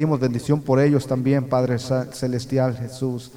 [0.00, 3.32] Pedimos bendición por ellos también, Padre Celestial Jesús.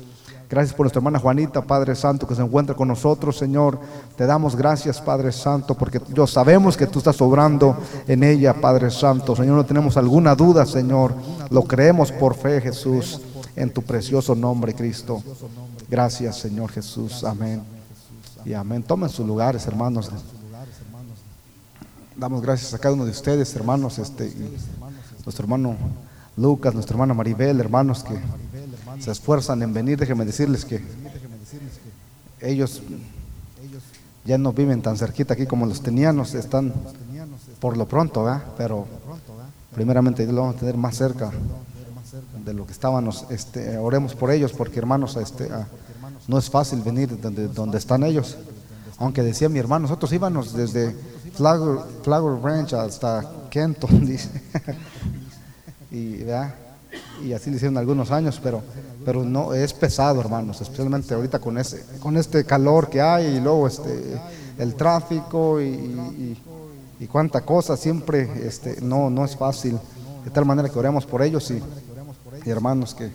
[0.47, 3.79] Gracias por nuestra hermana Juanita, Padre Santo, que se encuentra con nosotros, Señor.
[4.15, 7.75] Te damos gracias, Padre Santo, porque yo sabemos que tú estás obrando
[8.07, 9.35] en ella, Padre Santo.
[9.35, 11.15] Señor, no tenemos alguna duda, Señor.
[11.49, 13.19] Lo creemos por fe, Jesús,
[13.55, 15.23] en tu precioso nombre, Cristo.
[15.89, 17.23] Gracias, Señor Jesús.
[17.23, 17.63] Amén.
[18.45, 18.83] Y amén.
[18.83, 20.11] Tomen sus lugares, hermanos.
[22.15, 24.31] Damos gracias a cada uno de ustedes, hermanos, este,
[25.25, 25.75] nuestro hermano
[26.37, 28.17] Lucas, nuestra hermana Maribel, hermanos que
[29.01, 29.97] se esfuerzan en venir.
[29.97, 30.81] Déjenme decirles que
[32.39, 32.81] ellos
[34.25, 36.73] ya no viven tan cerquita aquí como los teníamos, están
[37.59, 38.25] por lo pronto,
[38.57, 38.87] pero
[39.73, 41.31] primeramente lo vamos a tener más cerca
[42.43, 43.25] de lo que estábamos.
[43.29, 45.67] Este, oremos por ellos, porque hermanos, este, ah,
[46.27, 48.37] no es fácil venir donde, donde están ellos.
[48.97, 50.95] Aunque decía mi hermano, nosotros íbamos desde
[51.33, 54.07] Flower, Ranch hasta Kenton.
[55.91, 56.23] y,
[57.23, 58.61] y así lo hicieron algunos años, pero,
[59.05, 63.39] pero no es pesado, hermanos, especialmente ahorita con ese, con este calor que hay y
[63.39, 64.19] luego este
[64.57, 66.37] el tráfico y,
[66.99, 69.79] y, cuánta cosa, siempre este, no, no es fácil.
[70.23, 71.61] De tal manera que oremos por ellos y,
[72.47, 73.11] hermanos que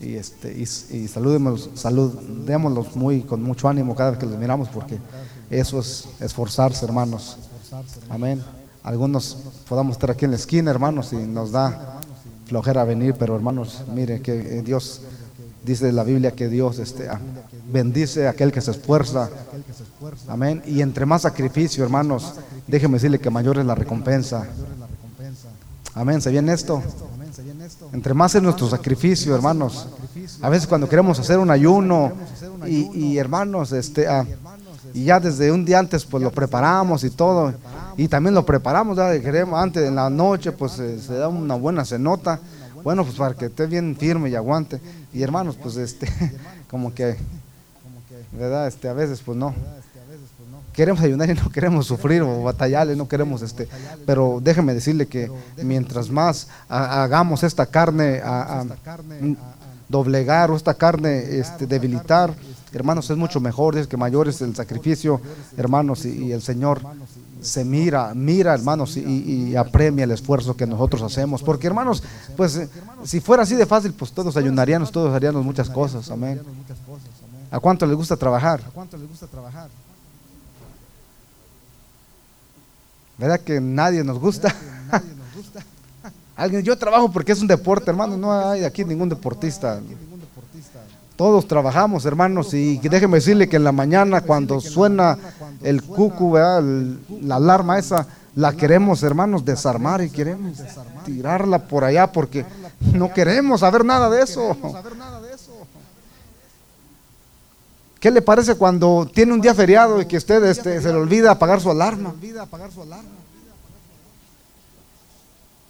[0.00, 4.98] y este y, y saludémoslos muy con mucho ánimo cada vez que los miramos porque
[5.50, 7.38] eso es esforzarse, hermanos.
[8.08, 8.42] Amén.
[8.82, 9.36] Algunos
[9.68, 12.00] podamos estar aquí en la esquina, hermanos, y nos da
[12.46, 15.02] flojera venir, pero hermanos, mire que eh, Dios
[15.64, 17.20] dice la Biblia que Dios este, ah,
[17.72, 19.30] bendice a aquel que se esfuerza.
[20.28, 20.62] Amén.
[20.66, 22.34] Y entre más sacrificio, hermanos,
[22.66, 24.46] déjeme decirle que mayor es la recompensa.
[25.94, 26.20] Amén.
[26.20, 26.82] ¿Se viene esto?
[27.92, 29.86] Entre más es nuestro sacrificio, hermanos.
[30.40, 32.12] A veces cuando queremos hacer un ayuno
[32.66, 34.26] y, hermanos, este, ah,
[34.94, 37.54] y ya desde un día antes pues lo preparamos y todo.
[37.96, 41.54] Y también lo preparamos ya queremos antes en la noche pues eh, se da una
[41.54, 42.40] buena cenota
[42.82, 44.80] bueno pues para que esté bien firme y aguante.
[45.12, 46.08] Y hermanos pues este
[46.70, 47.16] como que
[48.32, 49.54] verdad este a veces pues no.
[50.72, 53.68] Queremos ayunar y no queremos sufrir o batallarle, no queremos este,
[54.06, 55.30] pero déjeme decirle que
[55.62, 58.64] mientras más hagamos esta carne a,
[59.86, 62.32] doblegar o esta carne este, debilitar,
[62.78, 65.20] hermanos, es mucho mejor, es que mayor es el sacrificio,
[65.56, 66.80] hermanos, y, el Señor
[67.40, 71.42] se mira, mira, hermanos, y, apremia el esfuerzo que nosotros hacemos.
[71.42, 72.02] Porque, hermanos,
[72.36, 72.68] pues
[73.04, 76.40] si fuera así de fácil, pues todos ayunaríamos, todos haríamos muchas cosas, amén.
[77.50, 78.62] ¿A cuánto les gusta trabajar?
[83.18, 84.54] ¿Verdad que nadie nos gusta?
[86.36, 89.80] Alguien, yo trabajo porque es un deporte, hermano, no hay aquí ningún deportista.
[91.16, 95.18] Todos trabajamos, hermanos, y déjeme decirle que en la mañana cuando suena
[95.62, 100.58] el cucu, la alarma esa, la queremos, hermanos, desarmar y queremos
[101.04, 102.46] tirarla por allá porque
[102.94, 104.56] no queremos saber nada de eso.
[108.00, 111.30] ¿Qué le parece cuando tiene un día feriado y que usted este, se le olvida
[111.30, 112.12] apagar su alarma?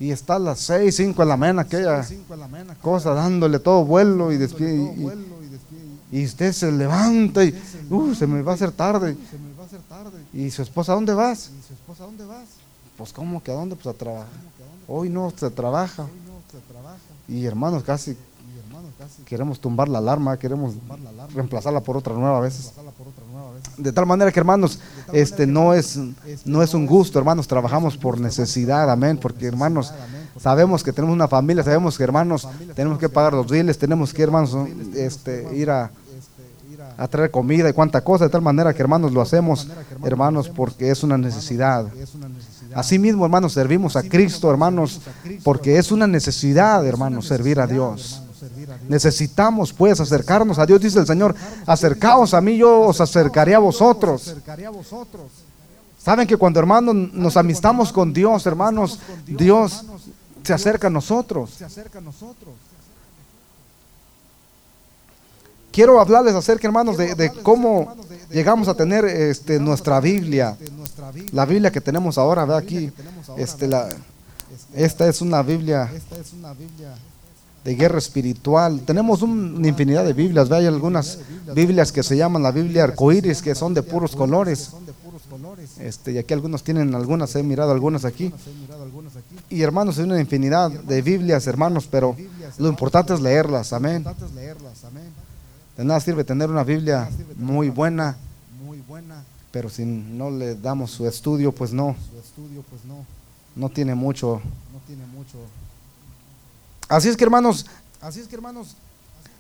[0.03, 2.05] Y está a las 6, 5 de la mañana aquella
[2.81, 4.35] cosa dándole todo vuelo y,
[6.11, 7.55] y, usted se levanta y
[7.89, 9.17] uh, se me va a hacer tarde.
[10.35, 11.53] ¿Y su esposa dónde vas?
[12.97, 13.77] Pues cómo que a dónde?
[13.77, 14.27] Pues a trabajar.
[14.89, 16.09] Hoy no se trabaja.
[17.29, 18.17] Y hermanos, casi
[19.25, 20.75] queremos tumbar la alarma, queremos
[21.35, 22.73] reemplazarla por otra nueva a veces.
[23.77, 24.79] De tal manera que hermanos,
[25.13, 25.99] este no es
[26.45, 29.93] no es un gusto, hermanos, trabajamos por necesidad, amén, porque hermanos,
[30.39, 34.23] sabemos que tenemos una familia, sabemos que hermanos, tenemos que pagar los biles, tenemos que
[34.23, 34.57] hermanos
[34.95, 35.91] este ir a
[36.97, 39.69] a traer comida y cuánta cosa, de tal manera que hermanos lo hacemos,
[40.05, 41.87] hermanos, porque es una necesidad.
[42.75, 45.01] Asimismo, hermanos, servimos a Cristo, hermanos,
[45.43, 48.22] porque es una necesidad, hermanos, servir a Dios.
[48.93, 53.59] Necesitamos pues acercarnos a Dios, dice el Señor, acercaos a mí, yo os acercaré a
[53.59, 54.37] vosotros.
[55.99, 59.87] Saben que cuando hermanos nos amistamos con Dios, hermanos, Dios
[60.43, 61.59] se acerca a nosotros.
[65.71, 67.97] Quiero hablarles acerca, hermanos, de, cómo
[68.31, 70.59] llegamos a tener este, nuestra Biblia.
[71.31, 72.93] La Biblia que tenemos ahora, ve aquí.
[73.39, 73.89] Este, la,
[74.75, 75.91] esta es una Biblia
[77.65, 78.81] de guerra espiritual.
[78.81, 80.51] Tenemos una infinidad de Biblias.
[80.51, 81.19] Hay algunas
[81.55, 84.71] Biblias que se llaman la Biblia arcoíris, que son de puros colores.
[85.79, 88.33] Este, y aquí algunos tienen algunas, he mirado algunas aquí.
[89.49, 92.17] Y hermanos, hay una infinidad de Biblias, hermanos, pero
[92.59, 94.05] lo importante es leerlas, amén.
[95.77, 98.17] De nada sirve tener una Biblia muy buena,
[99.51, 101.97] pero si no le damos su estudio, pues no,
[103.57, 104.41] no tiene mucho
[106.97, 107.67] Así es que hermanos,
[108.01, 108.75] Así es que hermanos,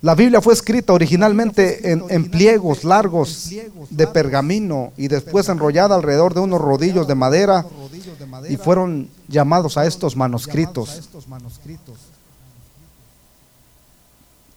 [0.00, 3.50] la Biblia fue escrita originalmente en, en pliegos largos
[3.90, 7.64] de pergamino y después enrollada alrededor de unos rodillos de madera
[8.48, 11.08] y fueron llamados a estos manuscritos,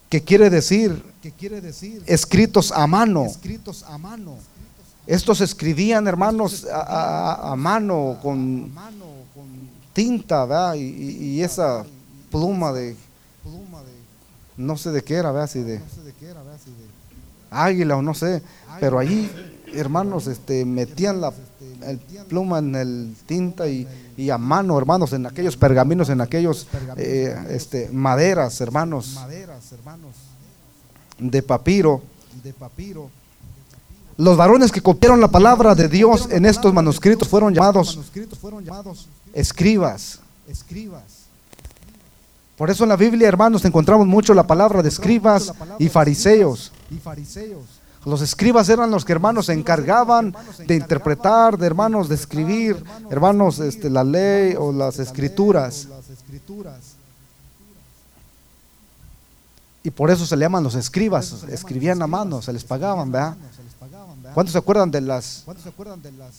[0.09, 3.25] que quiere decir que quiere decir escritos a mano.
[3.25, 4.35] escritos a mano,
[5.07, 8.71] Estos escribían, hermanos, a, a- a mano con
[9.93, 10.75] tinta, ¿verdad?
[10.75, 11.85] Y esa
[12.35, 12.97] pluma de,
[13.43, 13.93] pluma de
[14.57, 15.49] no sé de qué era, ¿verdad?
[15.49, 15.79] Si de
[17.49, 18.41] águila o no sé,
[18.81, 19.31] pero allí,
[19.73, 21.31] hermanos, este, metían la
[22.27, 23.87] pluma en el tinta y,
[24.17, 26.67] y a mano, hermanos, en aquellos pergaminos, en aquellos
[26.97, 29.15] eh, este, maderas, hermanos,
[31.17, 32.01] de papiro.
[34.17, 38.63] Los varones que copiaron la palabra de Dios en estos manuscritos fueron llamados manuscritos fueron
[38.63, 40.19] llamados escribas.
[42.57, 46.71] Por eso en la Biblia, hermanos, encontramos mucho la palabra de escribas y fariseos.
[48.05, 50.33] Los escribas eran los que hermanos se encargaban
[50.65, 55.87] de interpretar, de hermanos de escribir, hermanos, este, la ley o las escrituras.
[59.83, 61.43] Y por eso se le llaman los escribas.
[61.49, 63.35] Escribían a mano, se les pagaban, ¿verdad?
[64.33, 66.33] ¿Cuántos se acuerdan de las, ¿Cuántos se acuerdan de las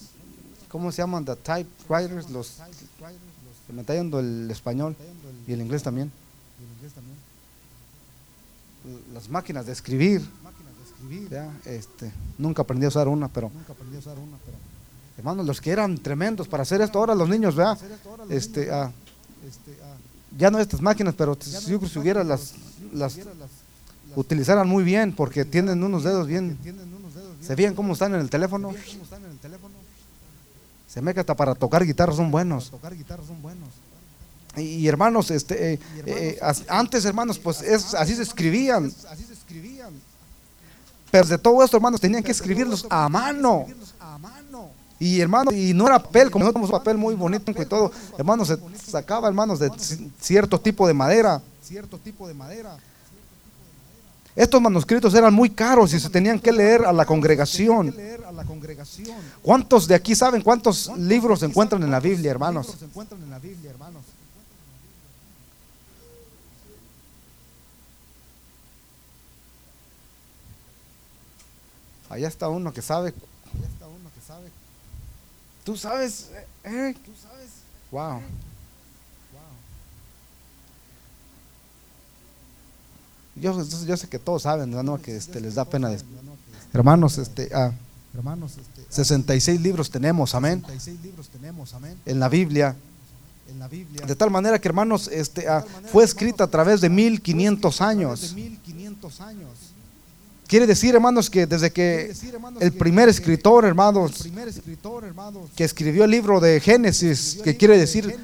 [0.69, 1.25] cómo se llaman?
[1.25, 2.61] The typewriters, los
[3.69, 4.97] el español
[5.47, 6.11] y el inglés también.
[9.13, 10.21] Las máquinas de escribir.
[10.43, 11.29] Máquinas de escribir.
[11.31, 11.53] ¿ya?
[11.65, 13.51] Este, nunca aprendí a usar una, pero
[15.19, 17.73] hermanos, los que eran tremendos para hacer esto ahora, los niños, ¿verdad?
[17.73, 18.91] hacer esto ahora los Este, ah,
[20.37, 22.55] ya no estas máquinas, pero si si hubiera las,
[22.93, 23.19] las
[24.15, 26.59] utilizaran muy bien, porque tienen unos dedos bien,
[27.41, 28.75] se vean cómo están en el teléfono.
[30.89, 32.73] Se me que hasta para tocar guitarra son buenos.
[34.57, 38.93] Y, hermanos, este, eh, eh, as- antes hermanos, pues es, así se escribían.
[39.11, 39.91] Así se escribían.
[41.11, 43.61] Pero de todo esto, hermanos, tenían que escribirlos a mano.
[43.61, 44.71] Escribirlos a mano.
[44.99, 47.93] Y hermanos, y no era papel, como nosotros tenemos papel muy bonito y todo.
[48.17, 51.43] Hermanos, se sacaba, hermanos, de ci- cierto tipo de madera.
[51.63, 52.77] Cierto tipo de madera.
[54.35, 57.95] Estos manuscritos eran muy caros y se tenían que leer a la congregación.
[59.43, 62.67] ¿Cuántos de aquí saben cuántos ¿Cuántos libros Se encuentran en la Biblia, hermanos.
[72.09, 73.13] Allá está uno que sabe.
[73.61, 74.49] Ya está uno que sabe.
[75.65, 76.31] Tú sabes,
[76.65, 77.49] eh, Tú sabes.
[77.91, 78.21] wow.
[78.21, 78.23] Wow.
[83.37, 85.01] Yo, yo sé que todos saben, ¿no?
[85.03, 85.89] Que este, les da pena.
[85.91, 87.73] de- Ya no, que- Hermanos, este, ah,
[88.15, 92.75] Hermanos, este, 66 libros tenemos, amén, 66 libros tenemos, amén, en la Biblia.
[93.49, 94.05] en la Biblia.
[94.07, 98.33] De tal manera que, hermanos, este, ah, fue escrita a través de 1500 De años.
[98.33, 99.51] 1500 años.
[100.47, 102.15] Quiere decir, hermanos, que desde que
[102.61, 104.29] el primer escritor, hermanos,
[105.57, 108.17] que escribió el libro de Génesis, que quiere decir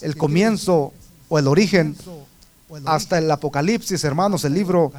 [0.00, 0.92] el comienzo
[1.28, 1.96] o el origen,
[2.84, 4.92] hasta el Apocalipsis, hermanos, el libro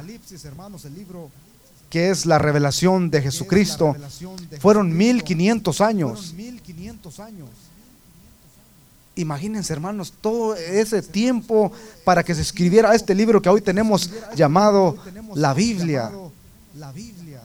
[1.90, 3.96] que es la revelación de Jesucristo,
[4.60, 4.98] fueron Jesucristo.
[4.98, 6.26] 1500 años.
[6.26, 7.48] Fueron 1500 años.
[9.16, 11.72] Imagínense, hermanos, todo ese tiempo
[12.04, 14.96] para que se escribiera este libro que hoy tenemos llamado
[15.34, 16.12] la Biblia.
[16.78, 17.40] La Biblia.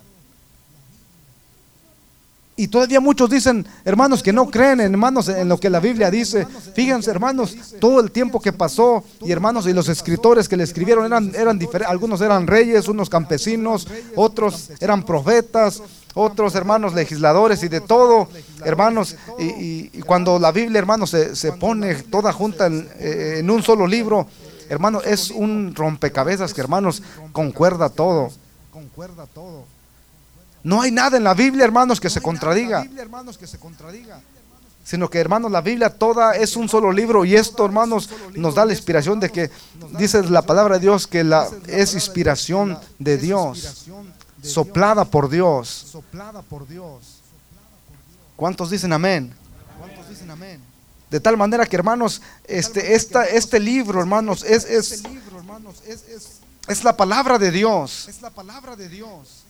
[2.56, 6.46] Y todavía muchos dicen, hermanos, que no creen, hermanos, en lo que la Biblia dice.
[6.76, 11.08] Fíjense, hermanos, todo el tiempo que pasó, y hermanos, y los escritores que le escribieron
[11.08, 11.90] eran, eran diferentes.
[11.92, 15.82] Algunos eran reyes, unos campesinos, otros eran profetas,
[16.14, 18.28] otros hermanos legisladores y de todo,
[18.64, 19.16] hermanos.
[19.40, 24.28] Y, cuando la Biblia, hermanos, se, se pone toda junta en, eh, un solo libro,
[24.70, 28.30] hermano, es un rompecabezas que, hermanos, concuerda todo.
[28.84, 29.64] Concuerda todo.
[30.62, 32.80] No hay nada en la Biblia, hermanos, que se No contradiga.
[32.80, 34.22] La Biblia, hermanos, que se contradiga.
[34.84, 38.66] sino que hermanos la Biblia toda es un solo libro y esto hermanos nos da
[38.66, 39.50] la inspiración de que
[39.98, 43.86] dice la palabra de Dios que la es inspiración de Dios
[44.42, 45.96] soplada por Dios.
[48.36, 49.34] ¿cuántos dicen amén?
[49.80, 50.60] ¿Cuántos dicen amén?
[51.10, 55.06] de tal manera que hermanos este esta, este libro hermanos es, es,
[55.88, 59.44] Este es, la palabra de Dios es la palabra de Dios.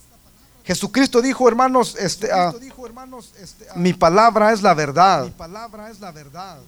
[0.63, 5.25] Jesucristo dijo hermanos este, ah, Cristo dijo, hermanos, este, ah, mi palabra es la verdad
[5.25, 6.59] mi palabra es la verdad.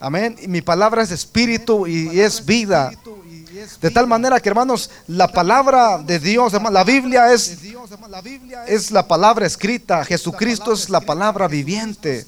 [0.00, 4.06] amén y mi palabra es espíritu y, y es vida Espíritu y es de tal
[4.06, 7.58] manera que hermanos la palabra de Dios la Biblia es
[8.66, 12.26] es la palabra escrita, Jesucristo es la palabra viviente.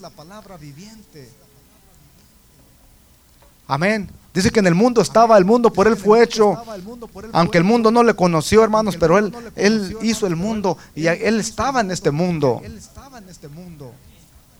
[3.67, 4.11] Amén.
[4.35, 6.61] Dice que en el mundo estaba, el mundo por él fue hecho,
[7.33, 11.39] aunque el mundo no le conoció, hermanos, pero él, él hizo el mundo y él
[11.39, 12.61] estaba en este mundo.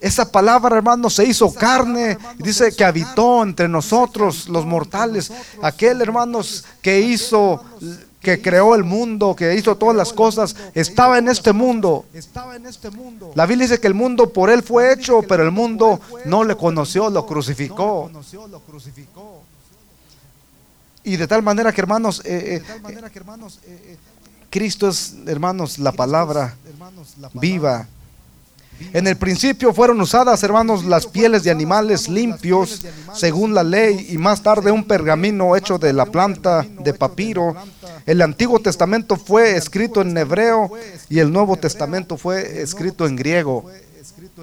[0.01, 2.19] Esa palabra, hermanos, se hizo carne.
[2.39, 5.33] Dice que habitó entre nosotros, los mortales.
[5.61, 7.65] Aquel, hermanos, que hizo,
[8.21, 12.05] que creó el mundo, que hizo todas las cosas, estaba en este mundo.
[13.35, 16.55] La Biblia dice que el mundo por él fue hecho, pero el mundo no le
[16.55, 18.09] conoció, lo crucificó.
[18.13, 19.43] lo conoció, lo crucificó.
[21.05, 23.11] Y de tal manera que, hermanos, eh, eh, eh,
[23.67, 23.97] eh,
[24.49, 26.57] Cristo es, hermanos, la palabra
[27.35, 27.87] viva.
[28.93, 32.83] En el principio fueron usadas, hermanos, las pieles de animales limpios
[33.15, 37.55] según la ley y más tarde un pergamino hecho de la planta de papiro.
[38.07, 40.71] El Antiguo Testamento fue escrito en hebreo
[41.09, 43.63] y el Nuevo Testamento fue escrito en griego.
[43.63, 44.43] Fue escrito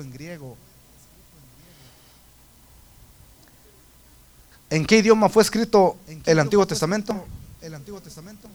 [4.72, 4.82] en griego.
[4.82, 7.26] ¿En qué idioma fue escrito ¿En qué el Antiguo Testamento
[7.62, 8.48] El Antiguo Testamento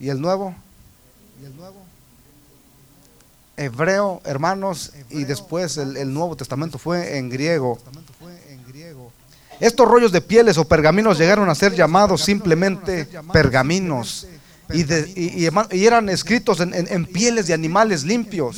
[0.00, 0.54] y el Nuevo?
[1.40, 1.76] y el Nuevo.
[3.56, 7.78] Hebreo, hermanos, y después el, el Nuevo Testamento fue en griego.
[9.60, 14.26] Estos rollos de pieles o pergaminos llegaron a ser llamados simplemente pergaminos
[14.72, 18.56] y, de- y- y herma- y eran escritos en, en- en pieles de animales limpios.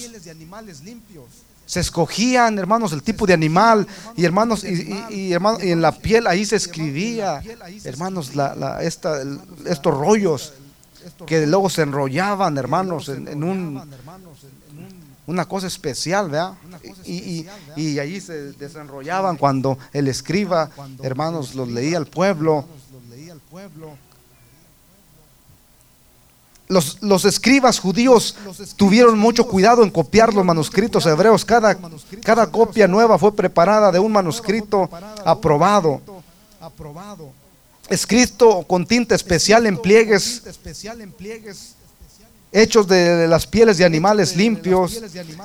[1.71, 3.87] Se escogían, hermanos, el tipo de animal
[4.17, 7.41] y hermanos, y, y- y, en la piel ahí se escribía,
[7.85, 9.23] hermanos, la, la- esta-
[9.67, 10.53] estos rollos
[11.27, 13.77] que luego se enrollaban, hermanos, hermanos, en un-
[15.29, 16.55] una cosa especial, ¿verdad?
[17.05, 17.47] Y, y,
[17.77, 20.71] y allí se desenrollaban cuando el escriba,
[21.05, 22.67] hermanos, los leía al pueblo.
[26.71, 27.03] Los.
[27.03, 28.37] Los, escribas judíos
[28.77, 31.45] tuvieron mucho cuidado en copiar los manuscritos hebreos.
[31.45, 31.77] Cada,
[32.23, 34.89] cada copia nueva fue preparada de un manuscrito
[35.25, 36.01] Aprobado.
[37.89, 41.75] escrito con tinta especial en pliegues Tinta especial en pliegues.
[42.53, 45.01] Hechos de las pieles de animales limpios.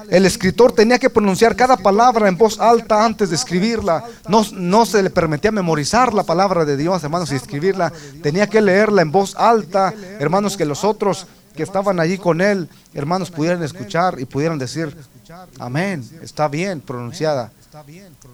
[0.09, 4.03] El escritor tenía que pronunciar cada palabra en voz alta antes de escribirla.
[4.27, 7.91] No, no se le permitía memorizar la palabra de Dios, hermanos, y escribirla.
[8.21, 12.67] Tenía que leerla en voz alta, hermanos, que los otros que estaban allí con él,
[12.93, 14.95] hermanos, pudieran escuchar y pudieran decir,
[15.59, 17.51] amén, está bien pronunciada.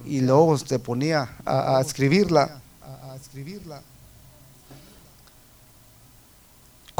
[0.05, 2.61] Y luego se ponía a, a escribirla.
[2.81, 3.81] A, a escribirla.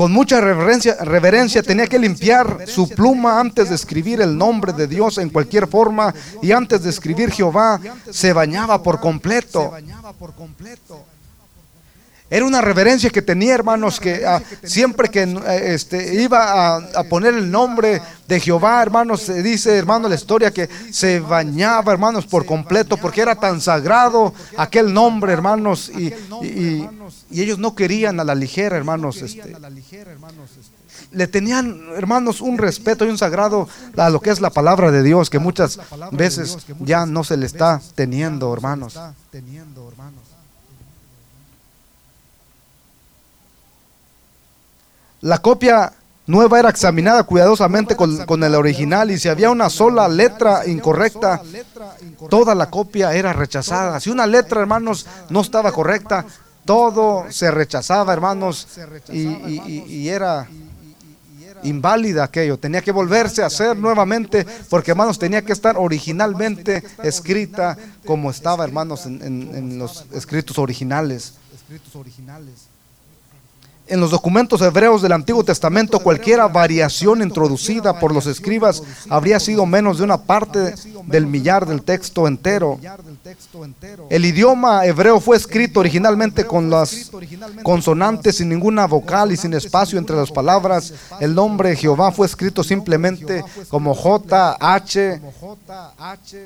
[0.02, 4.88] Con mucha reverencia, reverencia tenía que limpiar su pluma antes de escribir el nombre de
[4.88, 7.80] Dios en cualquier forma y antes de escribir Jehová
[8.10, 9.72] se bañaba por Se completo.
[12.34, 17.34] Era una reverencia que tenía, hermanos, que ah, siempre que eh, este, iba a, poner
[17.34, 22.46] el nombre de Jehová, hermanos, se dice, hermano, la historia que se bañaba, hermanos, por
[22.46, 26.88] completo, porque era tan sagrado aquel nombre, hermanos, y, y-
[27.30, 29.54] y- ellos no querían a la ligera, hermanos, este,
[31.12, 35.04] le tenían, hermanos, un respeto y un sagrado a lo que es la palabra de
[35.04, 35.78] Dios, que muchas
[36.14, 37.82] veces ya no se le está
[39.30, 40.22] Teniendo, hermanos.
[45.22, 45.94] La copia
[46.28, 51.42] nueva era examinada cuidadosamente con, el original y si había una sola letra incorrecta,
[52.30, 54.00] toda la copia era rechazada.
[54.00, 56.26] Si una letra, hermanos, no estaba correcta,
[56.66, 58.68] todo se rechazaba, hermanos,
[59.10, 59.20] y,
[59.68, 60.48] y- era
[61.64, 62.58] inválida aquello.
[62.58, 68.64] Tenía que volverse a hacer nuevamente, porque, hermanos, tenía que estar originalmente escrita como estaba,
[68.64, 71.34] hermanos, en- en los escritos originales.
[73.92, 79.66] En los documentos hebreos del Antiguo Testamento, cualquier variación introducida por los escribas habría sido
[79.66, 80.74] menos de una parte
[81.08, 82.80] del millar del texto entero.
[84.10, 87.12] El idioma hebreo fue escrito originalmente con las
[87.64, 90.94] consonantes sin ninguna vocal y sin espacio entre las palabras.
[91.20, 95.20] El nombre Jehová fue escrito simplemente como J, H,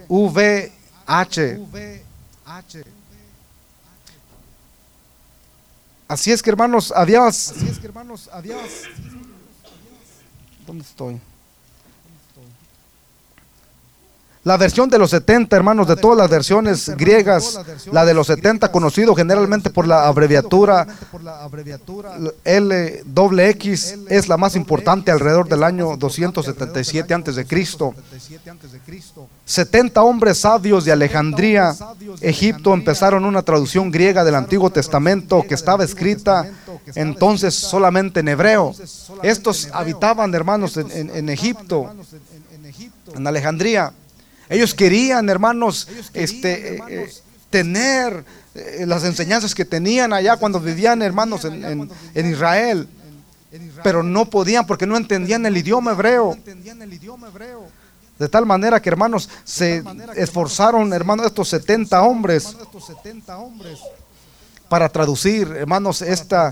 [0.10, 0.72] V,
[1.06, 1.60] H.
[1.60, 2.04] V,
[2.48, 2.84] H.
[6.08, 7.26] Así es que hermanos, había...
[7.26, 8.58] Así es que hermanos, había
[10.66, 11.20] ¿Dónde estoy?
[14.46, 17.60] La versión de los 70, hermanos, de todas las versiones griegas,
[17.92, 20.86] la de los 70 conocido generalmente por la abreviatura
[22.46, 27.96] LXX es la más importante alrededor del año 277 antes de Cristo.
[27.96, 29.28] 77 antes de Cristo.
[29.46, 31.76] 70 hombres sabios de Alejandría,
[32.22, 36.48] Egipto, empezaron una traducción griega del Antiguo Testamento que estaba escrita
[36.94, 38.76] entonces solamente en hebreo.
[39.24, 41.98] Estos habitaban, hermanos, en, en- Egipto, en,
[43.16, 44.05] en-
[44.50, 47.14] Ellos querían, hermanos, este, eh, eh,
[47.50, 48.24] tener
[48.54, 52.88] eh, las enseñanzas que tenían allá cuando vivían, hermanos, en, en- en Israel,
[53.84, 56.38] pero no podían porque no entendían el idioma hebreo.
[58.20, 59.84] De tal manera que, hermanos, se
[60.16, 63.80] esforzaron, hermanos, estos 70 hombres Hermanos, estos 70 hombres
[64.70, 66.52] para traducir, hermanos, esta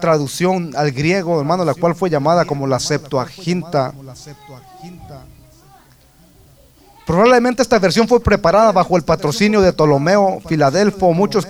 [0.00, 3.94] traducción al griego, hermanos, la cual fue llamada como la Septuaginta.
[7.12, 11.12] Probablemente esta versión fue preparada bajo el patrocinio de Ptolomeo Filadelfo.
[11.12, 11.46] Muchos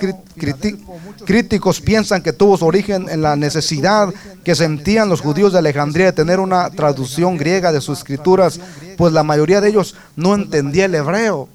[1.25, 6.07] críticos piensan que tuvo su origen en la necesidad que sentían los judíos de Alejandría
[6.07, 8.59] de tener una traducción griega de sus escrituras,
[8.97, 11.49] pues la mayoría de ellos no entendía el hebreo.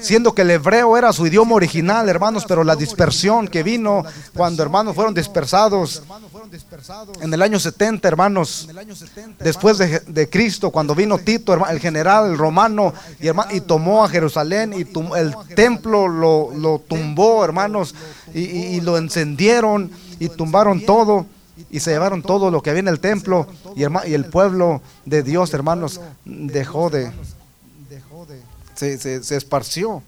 [0.00, 4.02] Siendo que el hebreo era su idioma original, hermanos, pero la dispersión que vino
[4.34, 6.02] cuando hermanos fueron dispersados
[6.44, 9.42] fueron dispersados en el año 70, hermanos, en el año 70.
[9.44, 12.92] después de, de Cristo, cuando vino Tito, herma- el general el romano,
[13.50, 17.94] y, tomó a Jerusalén y tum- el templo lo, lo tumbó, hermanos,
[18.34, 21.26] y, lo encendieron y tumbaron todo
[21.70, 23.46] y se llevaron todo lo que había en el templo
[23.76, 27.10] y, el pueblo de Dios, hermanos, dejó de,
[28.74, 30.02] se, se- se esparció.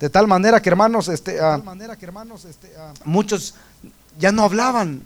[0.00, 3.54] De tal manera que, hermanos, este, ah, tal manera que hermanos este, ah, muchos
[4.18, 5.02] ya no hablaban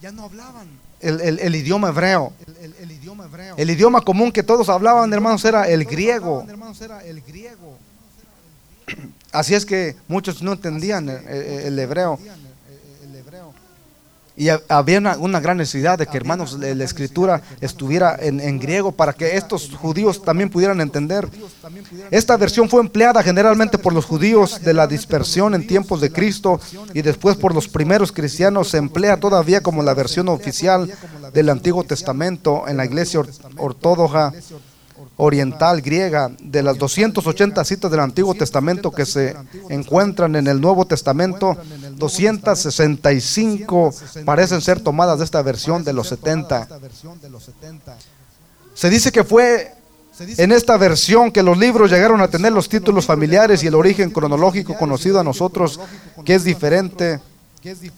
[0.00, 0.68] ya no hablaban
[1.00, 2.32] el, el- el idioma hebreo.
[2.60, 3.54] el, el- idioma hebreo.
[3.56, 6.44] El idioma común que todos hablaban, hermanos, era el griego.
[9.32, 12.12] Así es que muchos no entendían el hebreo.
[12.14, 13.54] Entendían el- el- el hebreo.
[14.40, 18.38] Y ha- había una, una gran necesidad de que, hermanos, la, la escritura estuviera en,
[18.40, 21.28] en griego para que estos judíos también pudieran entender.
[22.12, 26.60] Esta versión fue empleada generalmente por los judíos de la dispersión en tiempos de Cristo
[26.94, 28.68] y después por los primeros cristianos.
[28.68, 30.88] Se emplea todavía como la versión oficial
[31.34, 34.32] del Antiguo Testamento en la iglesia or- ortodoxa
[35.18, 36.30] oriental griega.
[36.40, 39.36] De las 280 citas del Antiguo Testamento que se
[39.68, 41.58] encuentran en el Nuevo Testamento,
[41.96, 43.94] 265
[44.24, 46.62] parecen ser tomadas de esta versión de los 70.
[46.62, 47.98] Esta versión de los 70.
[48.74, 49.74] Se dice que fue
[50.36, 54.10] en esta versión que los libros llegaron a tener los títulos familiares y el origen
[54.10, 55.80] cronológico conocido a nosotros,
[56.24, 57.20] que es diferente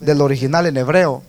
[0.00, 1.22] del original en hebreo.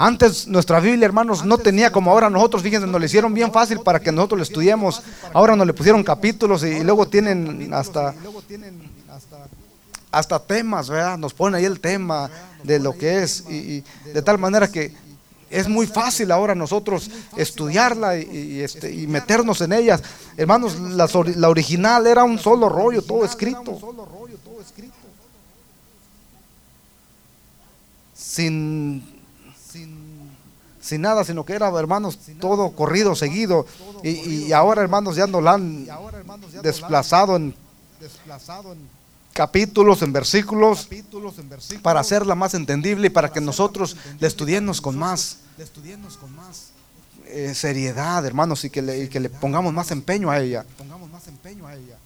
[0.00, 3.80] Antes nuestra Biblia, hermanos, no tenía como ahora nosotros, fíjense, nos le hicieron bien fácil
[3.80, 5.02] para que nosotros lo estudiemos.
[5.34, 8.14] Ahora nos le pusieron capítulos y, y luego tienen hasta,
[10.12, 11.18] hasta temas, ¿verdad?
[11.18, 12.30] Nos ponen ahí el tema
[12.62, 14.94] de lo que es y, y de tal manera que
[15.50, 20.00] es muy fácil ahora nosotros estudiarla y, y, este, y meternos en ellas.
[20.36, 24.94] Hermanos, ori- la original era un solo rollo, todo escrito, solo rollo, todo escrito.
[28.14, 29.17] sin, Sin
[30.88, 33.66] sin nada, sino que era, hermanos, todo corrido, seguido.
[34.02, 35.86] Y, y ahora, hermanos, ya no la han
[36.62, 37.54] desplazado en
[39.38, 40.88] capítulos, en versículos,
[41.80, 45.38] para hacerla más entendible y para que nosotros la estudiemos con más,
[47.26, 50.64] eh, seriedad, hermanos, y que, le, y que le pongamos más empeño a ella.
[50.76, 51.98] pongamos más empeño a ella.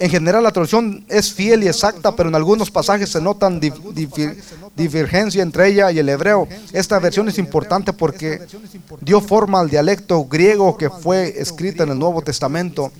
[0.00, 3.74] En general la traducción es fiel y exacta, pero en algunos pasajes se notan dif-
[3.94, 4.36] difi-
[4.76, 6.46] divergencia entre ella y el hebreo.
[6.72, 8.40] Esta versión es importante porque
[9.00, 12.92] dio forma al dialecto griego que fue escrita en el Nuevo Testamento.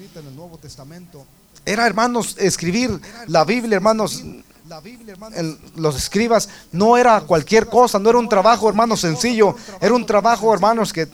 [1.65, 4.25] Era, hermanos, escribir la Biblia, hermanos,
[4.69, 9.01] La Biblia, hermanos, el- los escribas, no era cualquier cosa, no era un trabajo, hermanos,
[9.01, 9.55] sencillo.
[9.81, 11.07] Era un trabajo, hermanos, que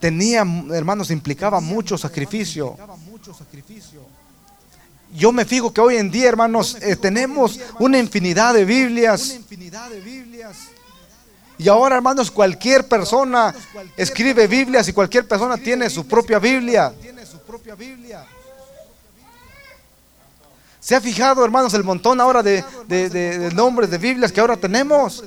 [0.00, 2.76] tenía, hermanos, implicaba mucho sacrificio.
[5.14, 9.38] Yo me fijo que hoy en día, hermanos, eh, tenemos una infinidad de Biblias.
[11.58, 13.54] Y ahora, hermanos, cualquier persona
[13.96, 16.92] escribe Biblias y cualquier persona tiene su propia Biblia.
[17.00, 18.26] Tiene su propia Biblia.
[20.80, 24.40] ¿Se ha fijado, hermanos, el montón ahora de, de- de- de nombres de Biblias que
[24.40, 25.22] ahora tenemos?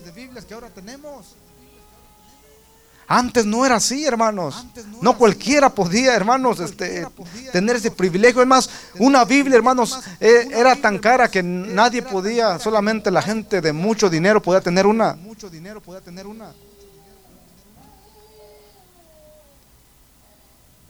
[3.11, 4.67] Antes no era así, hermanos.
[5.01, 7.07] No cualquiera podía, hermanos, este,
[7.51, 8.41] tener ese privilegio.
[8.41, 8.69] Además,
[8.99, 14.11] una Biblia, hermanos, eh, era tan cara que nadie podía, solamente la gente de mucho
[14.11, 15.15] dinero podía tener una.
[15.15, 16.53] Mucho dinero podía tener una.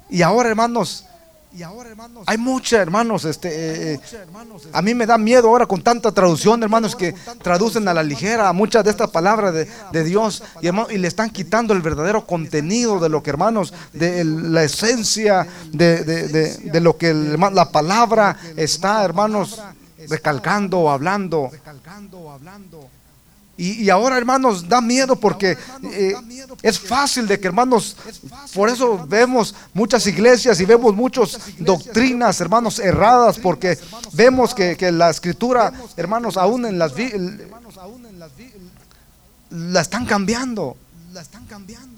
[0.10, 1.06] Y ahora, hermanos,
[1.52, 5.18] Y ahora, hermanos, hay mucha, hermanos, este, eh, eh, mucha, hermanos, A mí me da
[5.18, 9.54] miedo ahora con tanta traducción, hermanos, que traducen a la ligera muchas de estas palabras
[9.56, 14.24] de, de Dios y, le están quitando el verdadero contenido de lo que, hermanos, de
[14.24, 19.60] la esencia de, de- de- de lo que el la palabra está, hermanos,
[20.08, 21.50] recalcando o hablando.
[21.52, 22.90] recalcando o hablando.
[23.62, 26.14] Y, y ahora, hermanos, da miedo porque eh,
[26.62, 27.98] es fácil de que, hermanos,
[28.54, 33.78] por eso vemos muchas iglesias y vemos muchas doctrinas, hermanos, erradas, porque
[34.14, 36.94] vemos que, que la escritura, hermanos, aún en las...
[39.50, 40.78] la están cambiando.
[41.12, 41.90] la están cambiando.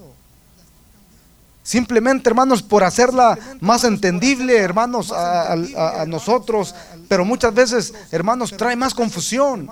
[1.63, 6.74] Simplemente, hermanos, por hacerla más entendible, hermanos, a, a- a nosotros.
[7.12, 9.69] Pero muchas veces, hermanos, trae más confusión.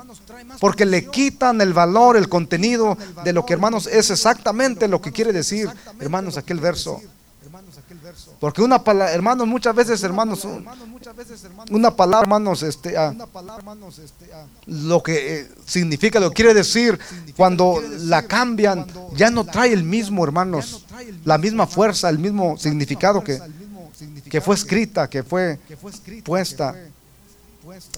[0.59, 5.13] Porque le quitan el valor, el contenido de lo que, hermanos, es exactamente lo que
[5.13, 5.69] quiere decir,
[6.01, 6.99] hermanos, aquel verso.
[8.41, 10.45] Porque una palabra, hermanos, muchas veces, hermanos,
[11.71, 13.15] una palabra, hermanos, este, ah,
[14.65, 16.99] lo que eh, significa, lo que quiere decir,
[17.37, 20.85] cuando la cambian, ya no trae el mismo, hermanos,
[21.23, 23.39] la misma fuerza, el mismo significado que,
[24.29, 25.57] que fue escrita, que fue
[26.25, 26.75] puesta.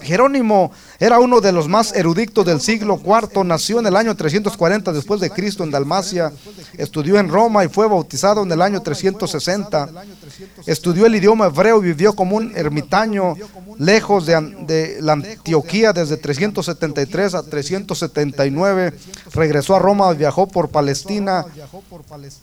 [0.02, 4.92] Jerónimo era uno de los más eruditos del siglo IV, nació en el año 340
[4.92, 6.32] después de Cristo en Dalmacia,
[6.76, 9.86] estudió en Roma y fue bautizado en el año 360.
[9.86, 10.70] Del año 360.
[10.70, 13.34] Estudió el idioma hebreo y vivió como un ermitaño
[13.78, 18.94] lejos de, de la Antioquía desde 373 a 379.
[19.32, 21.44] Regresó a Roma, Viajó por Palestina.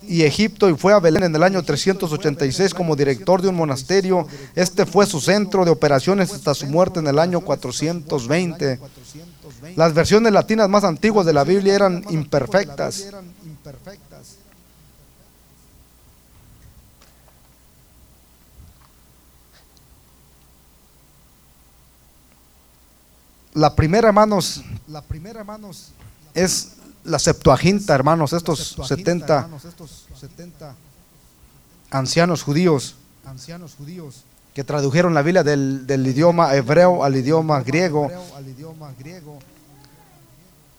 [0.07, 4.27] y Egipto y fue a Belén en el año 386 como director de un monasterio.
[4.55, 8.77] Este fue su centro de operaciones hasta su muerte en el año 420.
[8.77, 9.77] 420.
[9.77, 13.07] Las versiones latinas más antiguas de la Biblia eran imperfectas.
[23.53, 25.91] La primera, hermanos, La primera, hermanos,
[26.33, 30.75] es la Septuaginta, hermanos, estos Septuaginta, 70 hermanos, estos 70
[31.91, 38.09] ancianos judíos ancianos judíos que tradujeron la Biblia del, del idioma hebreo al idioma griego.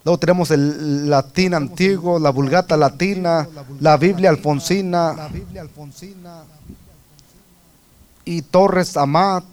[0.04, 3.46] Luego tenemos el latín antiguo, la vulgata latina,
[3.80, 5.28] la Biblia alfonsina
[8.24, 9.44] y Torres Amat,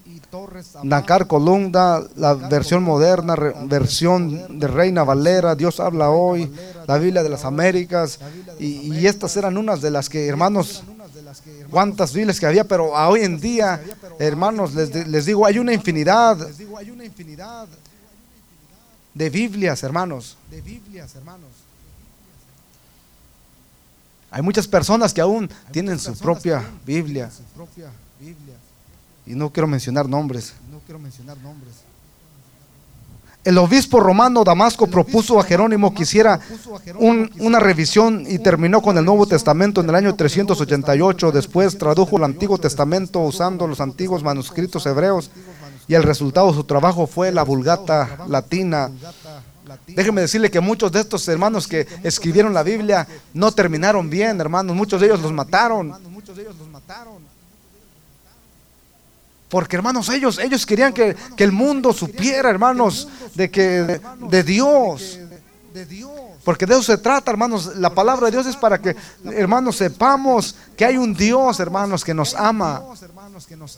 [0.83, 6.51] Nacar Columna, la versión moderna, versión de Reina Valera, Dios habla hoy,
[6.85, 8.19] la Biblia de las Américas.
[8.59, 10.83] Y, y estas eran unas de las que, hermanos,
[11.69, 13.81] cuántas Biblias que había, pero a hoy en día,
[14.19, 16.37] hermanos, les, les digo, hay una infinidad
[19.13, 20.37] de Biblias, hermanos.
[24.29, 27.31] Hay muchas personas que aún tienen su propia Biblia.
[29.25, 29.33] Y.
[29.35, 30.53] No quiero mencionar nombres.
[33.47, 36.37] El obispo romano Damasco propuso a Jerónimo que hiciera
[36.99, 41.31] un- una revisión y terminó con el Nuevo Testamento en el año 388.
[41.31, 45.31] Después tradujo el Antiguo Testamento usando los antiguos manuscritos hebreos
[45.87, 48.87] y el resultado de su trabajo fue la Vulgata latina.
[48.87, 49.95] Vulgata latina.
[49.95, 54.75] Déjeme decirle que muchos de estos hermanos que escribieron la Biblia no terminaron bien, hermanos.
[54.75, 55.87] Muchos de ellos los mataron.
[55.87, 57.37] Hermanos, muchos de ellos los mataron.
[59.49, 65.19] Porque hermanos, ellos, ellos querían que, que el mundo supiera, hermanos, de que de, Dios.
[66.43, 67.77] Porque de eso se trata, hermanos.
[67.77, 72.13] La palabra de Dios es para que, hermanos, sepamos que hay un Dios, hermanos, que
[72.13, 72.81] nos ama.
[73.01, 73.77] Hermanos, que nos.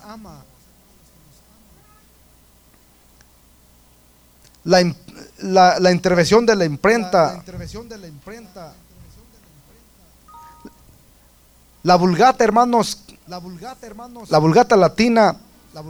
[4.63, 4.83] La,
[5.39, 7.41] la- la intervención de la imprenta.
[11.83, 14.29] la vulgata, hermanos, La vulgata, hermanos.
[14.29, 15.37] la vulgata latina.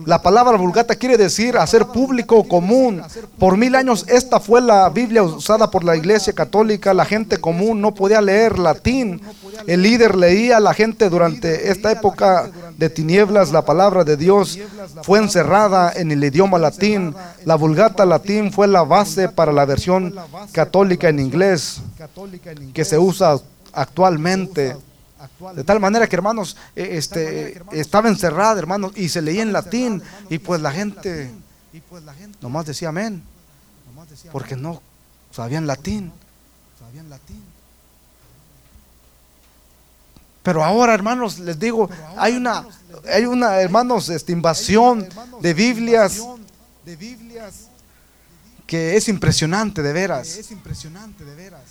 [0.05, 3.01] La palabra vulgata quiere decir hacer público común.
[3.37, 6.93] Por mil años esta fue la Biblia usada por la iglesia católica.
[6.93, 9.21] La gente común no podía leer latín.
[9.67, 14.59] El líder leía, la gente durante esta época de tinieblas, la palabra de Dios
[15.03, 17.15] fue encerrada en el idioma latín.
[17.45, 20.13] La vulgata latín fue la base para la versión
[20.51, 21.81] católica en inglés,
[22.73, 23.37] que se usa
[23.71, 24.75] actualmente.
[25.19, 25.55] Actual.
[25.55, 30.01] De tal manera que, hermanos, eh, este, estaba encerrada, hermanos, y se leía en latín,
[30.29, 31.31] y pues la gente
[32.41, 33.23] nomás decía amén,
[34.31, 34.81] porque no
[35.31, 36.11] sabían latín.
[36.79, 37.43] sabían latín.
[40.41, 42.65] Pero ahora, hermanos, les digo, hay una,
[43.11, 46.49] hay una, hermanos, este, invasión Hermanos, de Biblias invasión
[46.85, 47.69] de Biblias
[48.65, 50.37] que es impresionante, de veras.
[50.37, 51.61] es impresionante de veras.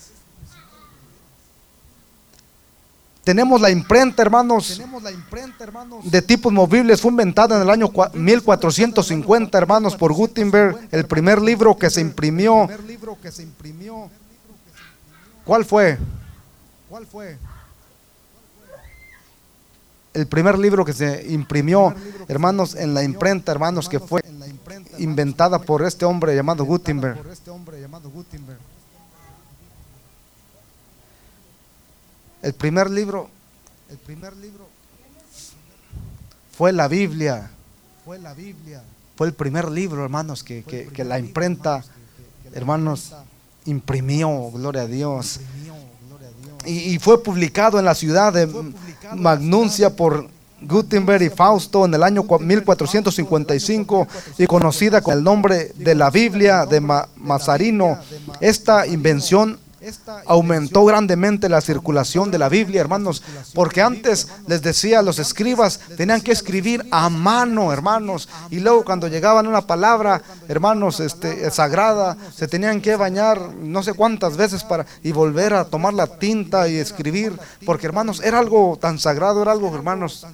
[3.29, 6.09] Tenemos la imprenta, hermanos, Tenemos la imprenta, hermanos.
[6.09, 11.39] de tipos movibles, fue inventada en el año cua- 1450, hermanos, por Gutenberg, el primer
[11.39, 12.67] libro que se imprimió.
[15.45, 15.99] ¿Cuál fue?
[16.89, 17.37] ¿Cuál fue?
[20.11, 21.93] El primer libro que se imprimió,
[22.27, 24.21] hermanos, en la imprenta, hermanos, que fue
[24.97, 25.59] inventada.
[25.59, 27.19] Por este hombre llamado Gutenberg.
[32.41, 33.29] El primer libro
[33.89, 34.67] El primer libro
[36.57, 37.49] fue la Biblia.
[38.05, 38.83] fue la Biblia.
[39.15, 41.83] Fue el primer libro, hermanos, que, que- la imprenta,
[42.53, 43.13] hermanos,
[43.65, 45.39] imprimió, gloria a Dios.
[46.65, 48.47] Y, y fue publicado en la ciudad de
[49.15, 50.27] Magnuncia por
[50.61, 56.09] Gutenberg y Fausto en el año cua- 1455 y conocida con el nombre de la
[56.09, 57.97] Biblia de Ma- Mazarino.
[58.41, 59.57] Esta invención
[60.27, 65.79] aumentó grandemente la circulación de la Biblia, hermanos, porque antes les decía a los escribas,
[65.95, 72.17] tenían que escribir a mano, hermanos, y luego cuando llegaban una palabra, hermanos, este, sagrada,
[72.35, 76.67] se tenían que bañar no sé cuántas veces para y volver a tomar la tinta
[76.67, 80.25] y escribir, porque hermanos, era algo tan sagrado, era algo, hermanos,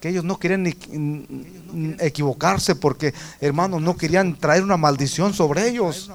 [0.00, 6.08] que ellos no querían ni- equivocarse, porque, hermanos, no querían traer una maldición sobre ellos.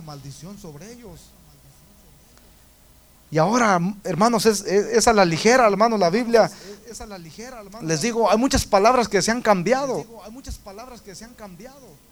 [3.34, 6.52] Y ahora, hermanos, es, es, es a la ligera, hermanos, la Biblia.
[6.88, 7.88] Es, a la ligera, hermano.
[7.88, 11.26] Les digo, hay muchas palabras que se han cambiado, digo, hay muchas palabras que se
[11.26, 12.04] han cambiado.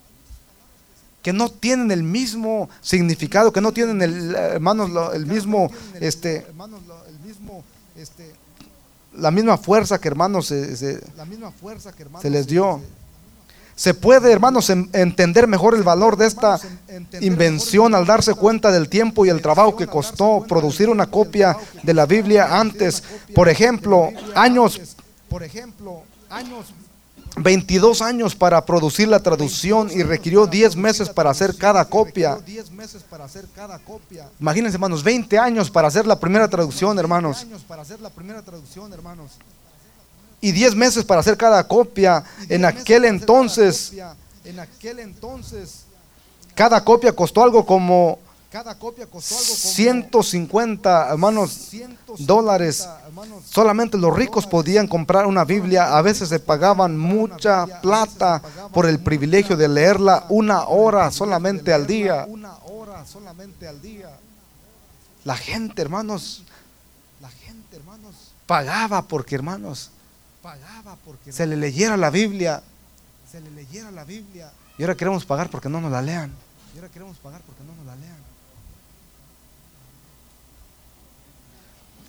[1.22, 6.38] que no tienen el mismo significado, que no tienen el, hermanos, lo- el mismo, este,
[6.38, 7.64] hermanos, lo- el mismo,
[7.96, 8.34] este,
[9.14, 12.82] la misma fuerza que, hermanos, se, se- la misma fuerza que hermanos se les dio.
[12.82, 13.01] Se
[13.94, 16.60] puede, hermanos, en- entender mejor el valor de esta
[17.22, 21.94] invención al darse cuenta del tiempo y el trabajo que costó producir una copia de
[21.94, 23.04] la Biblia antes.
[23.34, 24.80] Por ejemplo, años,
[25.30, 26.68] por ejemplo, años
[27.38, 32.36] 22 años para producir la traducción y requirió 10 meses para hacer cada copia.
[32.46, 34.28] 10 meses para hacer cada copia.
[34.40, 37.48] Imagínense, hermanos, 20 años para hacer la primera traducción, hermanos.
[40.42, 42.24] Y 10 meses para hacer cada copia.
[42.42, 43.94] En 10 meses aquel entonces,
[44.44, 45.86] en aquel entonces,
[46.56, 48.20] cada copia costó algo como
[48.52, 52.86] cada copia costó algo como 150, hermanos, 150, dólares.
[53.06, 53.44] hermanos.
[53.46, 55.96] Solamente los ricos podían comprar una Biblia.
[55.96, 58.42] A veces se pagaban mucha plata
[58.74, 62.26] por el privilegio de leerla una hora solamente al día.
[62.28, 64.10] Una hora solamente al día.
[65.24, 66.44] La gente, hermanos,
[67.22, 69.92] La gente, hermanos, pagaba porque, hermanos,
[70.42, 72.62] pagaba porque se le leyera la Biblia.
[73.32, 74.52] se le leyera la Biblia.
[74.78, 76.32] Y ahora queremos pagar porque no nos la lean.
[76.74, 78.18] Y ahora queremos pagar porque no nos la lean.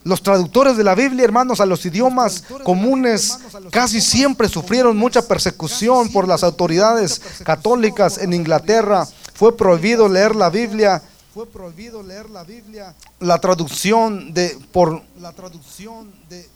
[0.05, 3.39] Los traductores de la Biblia, hermanos, a los idiomas comunes
[3.71, 9.07] casi siempre sufrieron mucha persecución por las autoridades católicas en Inglaterra.
[9.35, 15.33] Fue prohibido leer la Biblia, Fue prohibido leer la Biblia, la traducción de por la
[15.33, 16.49] traducción de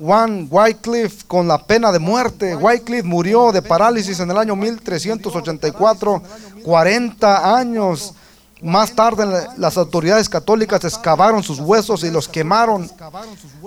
[0.00, 2.54] Juan Wycliffe con la pena de muerte.
[2.56, 6.22] Wycliffe murió de parálisis en el año 1384,
[6.64, 8.14] 40 años.
[8.62, 12.90] Más tarde la- las autoridades católicas excavaron sus huesos y los quemaron.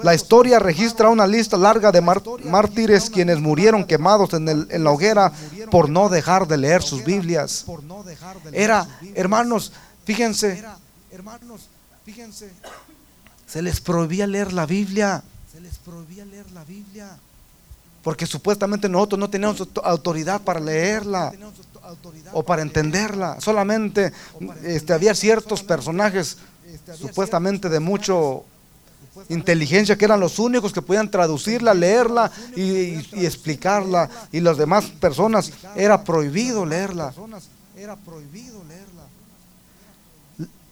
[0.03, 4.91] La historia registra una lista larga de mártires quienes murieron quemados en, el- en la
[4.91, 5.31] hoguera
[5.71, 7.65] por no dejar de leer sus Biblias.
[8.53, 9.71] Era, hermanos,
[10.05, 10.63] fíjense,
[11.11, 11.69] hermanos,
[12.05, 12.51] fíjense,
[13.47, 15.23] se les prohibía leer la Biblia
[15.63, 17.17] les prohibía leer la Biblia.
[18.03, 21.31] porque supuestamente nosotros no teníamos auto- autoridad para leerla
[22.33, 23.39] o para entenderla.
[23.39, 24.11] Solamente
[24.63, 26.37] este, había ciertos personajes
[26.97, 28.43] supuestamente de mucho
[29.29, 34.09] inteligencia que eran los únicos que podían traducirla, leerla y, y- y explicarla.
[34.33, 37.05] Y las demás personas era prohibido leerla.
[37.07, 37.43] personas
[37.77, 38.92] era prohibido leerla.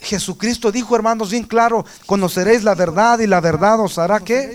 [0.02, 4.48] Jesucristo dijo, hermanos, bien claro, conoceréis la verdad y la verdad os hará que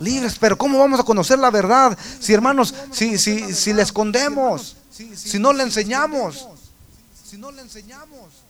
[0.00, 0.36] libres.
[0.40, 5.14] Pero ¿cómo vamos a conocer la verdad si, hermanos, si, si, si la escondemos, Si-
[5.16, 6.48] si- si no la si enseñamos?
[7.28, 8.45] Si no le enseñamos.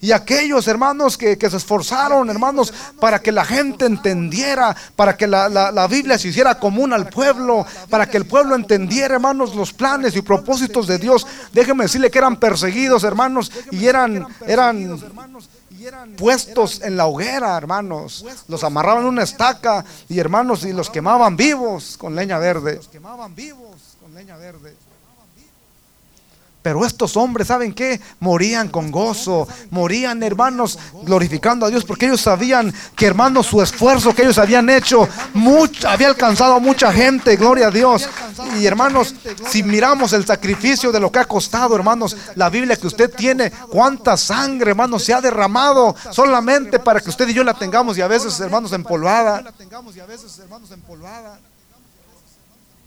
[0.00, 5.26] Y aquellos hermanos que, que se esforzaron, hermanos, para que la gente entendiera, para que
[5.26, 9.56] la, la- la Biblia se hiciera común al pueblo, para que el pueblo entendiera, hermanos,
[9.56, 11.26] los planes y propósitos de Dios.
[11.52, 15.00] Déjenme decirle que eran perseguidos, hermanos, y eran, eran
[16.16, 18.24] puestos en la hoguera, hermanos.
[18.46, 22.76] Los amarraban en una estaca y, hermanos, y los quemaban vivos con leña verde.
[22.76, 24.76] los quemaban vivos con leña verde.
[26.68, 27.98] Pero estos hombres, ¿saben qué?
[28.20, 34.14] Morían con gozo, morían hermanos glorificando a Dios porque ellos sabían que hermanos su esfuerzo
[34.14, 35.08] que ellos habían hecho
[35.86, 38.06] había alcanzado a mucha gente, gloria a Dios.
[38.60, 39.14] Y hermanos,
[39.48, 43.50] si miramos el sacrificio de lo que ha costado, hermanos, la Biblia que usted tiene,
[43.50, 48.02] cuánta sangre, hermanos, se ha derramado solamente para que usted y yo la tengamos y
[48.02, 49.42] a veces, hermanos, empolvada.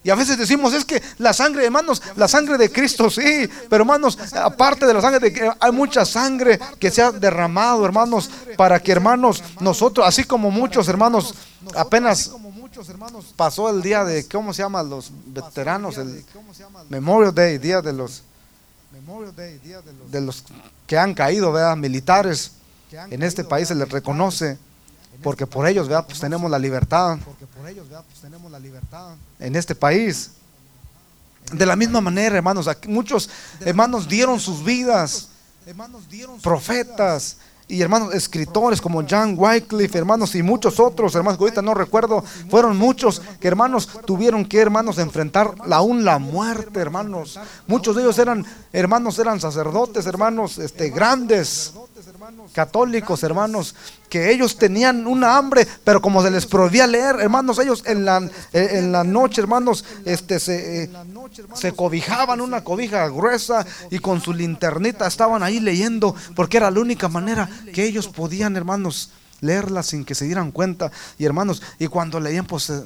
[0.03, 3.83] Y a veces, decimos, es que la sangre, hermanos, la sangre de Cristo, sí, pero
[3.83, 8.79] hermanos, aparte de la sangre, de, hay mucha sangre que se ha derramado, hermanos, para
[8.79, 11.35] que, hermanos, nosotros, así como muchos hermanos,
[11.75, 12.31] apenas
[13.35, 14.81] pasó el día de, ¿cómo se llama?
[14.81, 16.25] Los veteranos, el
[16.89, 18.23] Memorial Day, día de los,
[20.09, 20.43] de los
[20.87, 21.77] que han caído, ¿verdad?
[21.77, 22.53] Militares
[22.91, 24.57] en este país se les reconoce
[25.21, 26.05] porque por ellos, ¿verdad?
[26.07, 27.17] Pues tenemos la libertad.
[29.39, 30.31] En este país.
[31.51, 33.29] De la misma manera, hermanos, muchos
[33.61, 35.29] hermanos dieron sus vidas.
[36.41, 37.37] Profetas
[37.71, 42.77] y hermanos escritores como John Wycliffe, hermanos, y muchos otros, hermanos, ahorita no recuerdo, fueron
[42.77, 47.39] muchos que hermanos tuvieron que, hermanos, enfrentar aún la muerte, hermanos.
[47.67, 51.73] Muchos de ellos eran, hermanos, eran sacerdotes, hermanos, este, grandes
[52.53, 53.73] católicos, hermanos,
[54.11, 58.29] que ellos tenían una hambre, pero como se les prohibía leer, hermanos, ellos en la,
[58.51, 60.89] en la noche, hermanos, este, se,
[61.55, 66.81] se cobijaban una cobija gruesa y con su linternita estaban ahí leyendo, porque era la
[66.81, 70.91] única manera que ellos podían, hermanos, leerla sin que se dieran cuenta.
[71.17, 72.83] Y hermanos, y cuando leían, pues eh,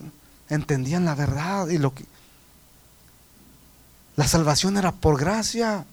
[0.49, 2.05] entendían la verdad y lo que...
[4.15, 5.85] La salvación era por gracia.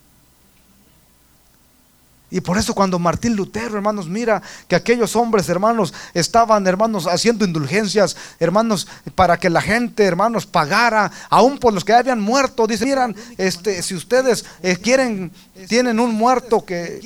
[2.33, 7.45] Y por eso cuando Martín Lutero, hermanos, mira que aquellos hombres, hermanos, estaban, hermanos, haciendo
[7.45, 12.67] indulgencias, hermanos, para que la gente, hermanos, pagara, aún por los que habían muerto.
[12.67, 15.31] Dice, miran, este, si ustedes eh, quieren,
[15.69, 17.01] tienen un muerto que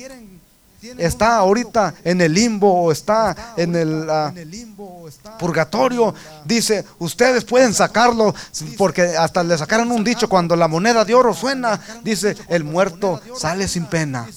[0.97, 4.33] está ahorita en el limbo o está en el ah,
[5.39, 6.13] purgatorio,
[6.45, 8.33] dice, ustedes pueden sacarlo
[8.77, 13.21] porque hasta le sacaron un dicho cuando la moneda de oro suena, dice, el muerto
[13.35, 14.27] sale sin pena.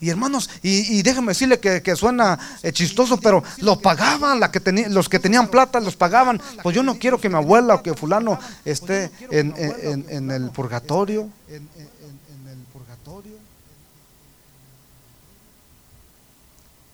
[0.00, 5.08] Y hermanos, y, déjenme decirle que, suena eh, chistoso, pero lo pagaban, la que los
[5.08, 6.42] que tenían plata los pagaban.
[6.62, 11.30] Pues yo no quiero que mi abuela o que fulano esté en, en el purgatorio.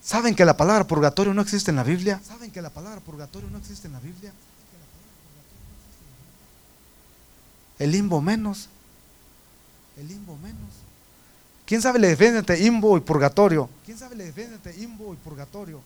[0.03, 2.19] ¿Saben que la palabra purgatorio no existe en la Biblia?
[2.23, 4.33] ¿Saben que la palabra purgatorio no existe en la Biblia?
[7.77, 8.69] El limbo menos.
[9.97, 10.69] El limbo menos.
[11.65, 13.69] ¿Quién sabe la diferencia entre limbo y purgatorio?
[13.85, 15.81] ¿Quién sabe la diferencia entre limbo y purgatorio?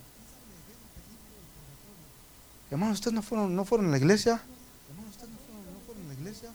[2.72, 4.42] Hermanos, ¿ustedes no fueron, no fueron a la iglesia?
[4.90, 6.50] Hermanos, ¿ustedes no fueron, no fueron a la iglesia?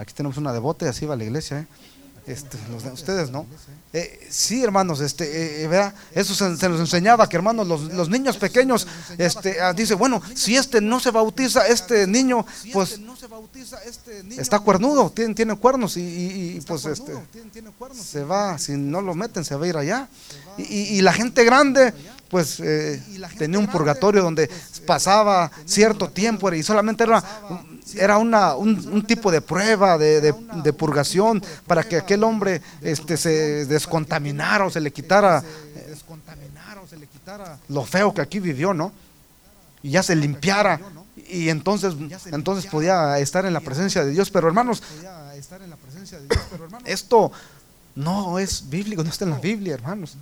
[0.00, 1.58] Aquí tenemos una devote, así va la iglesia.
[1.60, 1.66] ¿eh?
[2.26, 2.56] Este,
[2.90, 3.44] ustedes no.
[3.92, 8.86] Eh, sí, hermanos, este, eh, eso se, nos enseñaba que, hermanos, los, niños pequeños,
[9.18, 12.98] este, ah, dice, bueno, si este no se bautiza, este niño, pues
[14.38, 17.12] está cuernudo, tiene, tiene cuernos y, pues este,
[17.92, 20.08] se va, si no lo meten, se va a ir allá.
[20.56, 21.92] Y, la gente grande,
[22.30, 22.62] pues
[23.36, 24.48] tenía un purgatorio donde
[24.86, 27.22] pasaba cierto tiempo y solamente era
[27.96, 34.66] era una, un, tipo de prueba, de, purgación, para que aquel hombre este, se descontaminara
[34.66, 35.42] o se le quitara
[37.68, 38.92] lo feo que aquí vivió, ¿no?
[39.82, 40.80] Y ya se limpiara.
[41.28, 41.94] Y entonces,
[42.26, 44.30] entonces podía estar en la presencia de Dios.
[44.30, 44.82] Pero hermanos,
[46.84, 47.32] esto
[47.94, 50.16] no es bíblico, no está en la Biblia, hermanos.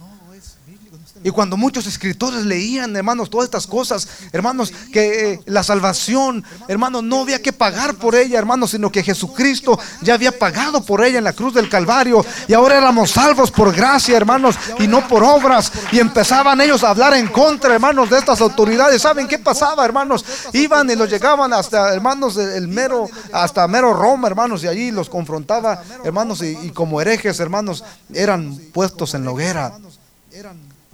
[1.25, 7.03] Y cuando muchos escritores leían, hermanos, todas estas cosas, hermanos, que eh, la salvación, hermanos,
[7.03, 11.19] no había que pagar por ella, hermanos, sino que Jesucristo ya había pagado por ella
[11.19, 12.25] en la cruz del Calvario.
[12.47, 15.73] Y ahora éramos salvos por gracia, hermanos, y no por obras.
[15.93, 19.03] Y empezaban ellos a hablar en contra, hermanos, de estas autoridades.
[19.03, 20.25] ¿Saben qué pasaba, hermanos?
[20.53, 25.09] Iban y los llegaban hasta, hermanos, el mero, hasta mero Roma, hermanos, y allí los
[25.09, 29.73] confrontaba, hermanos, y, y como herejes, hermanos, eran puestos en la hoguera.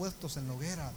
[0.04, 0.92] En la hoguera.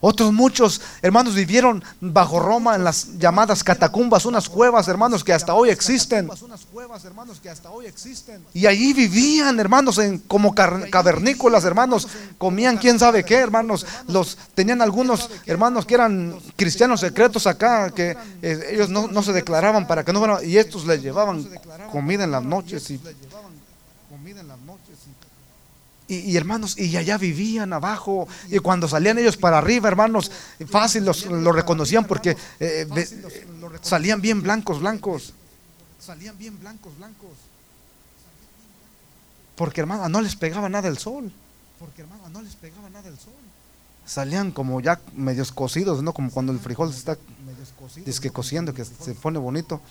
[0.00, 5.54] Otros muchos hermanos vivieron bajo Roma en las llamadas catacumbas, unas cuevas, hermanos, que hasta
[5.54, 6.30] hoy existen.
[8.54, 12.06] Y allí vivían, hermanos, en, como cavernícolas, hermanos,
[12.38, 13.84] comían quién sabe qué, hermanos.
[14.06, 19.32] Los tenían algunos hermanos que eran cristianos secretos acá, que eh, ellos no, no, se
[19.32, 21.44] declaraban para que no fueran, y estos les llevaban
[21.90, 23.00] comida en las noches y
[26.08, 28.26] y, hermanos, y allá vivían abajo.
[28.48, 30.30] Y cuando salían ellos para arriba, hermanos,
[30.66, 32.86] fácil los, lo reconocían porque eh,
[33.82, 35.34] salían bien blancos, blancos.
[36.00, 37.32] Salían bien blancos, blancos.
[39.54, 41.30] Porque hermano, no les pegaba nada el sol.
[41.78, 43.34] Porque hermano, no les pegaba nada el sol.
[44.06, 46.14] Salían como ya medios cocidos, ¿no?
[46.14, 47.18] Como cuando el frijol está
[48.04, 49.82] dice que cosiendo, que se pone bonito.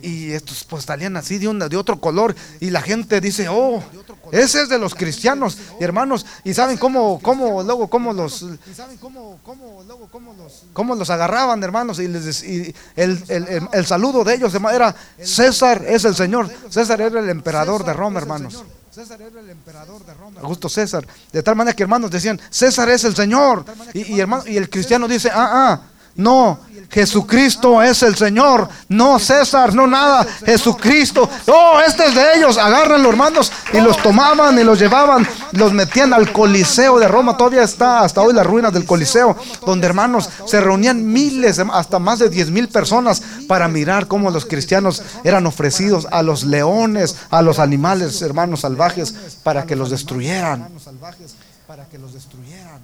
[0.00, 2.34] Y estos pues salían así de, una, de otro color.
[2.60, 3.82] Y la gente dice, oh,
[4.30, 6.24] ese es de los cristianos, hermanos.
[6.44, 11.10] Y saben cómo, cómo luego, cómo los, ¿Y saben cómo, los...
[11.10, 11.98] agarraban, hermanos.
[11.98, 16.48] Y, les, y el, el- el- saludo de ellos era, César es el Señor.
[16.68, 18.62] César era el emperador de Roma, hermanos.
[18.90, 20.40] César era el emperador de Roma.
[20.42, 21.06] Augusto César.
[21.32, 23.64] De tal manera que hermanos decían, César es el Señor.
[23.94, 25.80] Y, y, hermano, y el cristiano dice, ah, ah,
[26.16, 26.58] no,
[26.92, 28.68] Jesucristo es el Señor.
[28.88, 31.28] No César, no nada, Jesucristo.
[31.46, 32.58] Oh, este es de ellos.
[32.58, 33.50] Agárrenlo, hermanos.
[33.72, 37.36] Y los tomaban y los llevaban, los metían al Coliseo de Roma.
[37.36, 42.18] Todavía está hasta hoy las ruinas del Coliseo, donde hermanos se reunían miles, hasta más
[42.18, 47.40] de diez mil personas para mirar cómo los cristianos eran ofrecidos a los leones, a
[47.40, 50.68] los animales, hermanos salvajes, para que los destruyeran.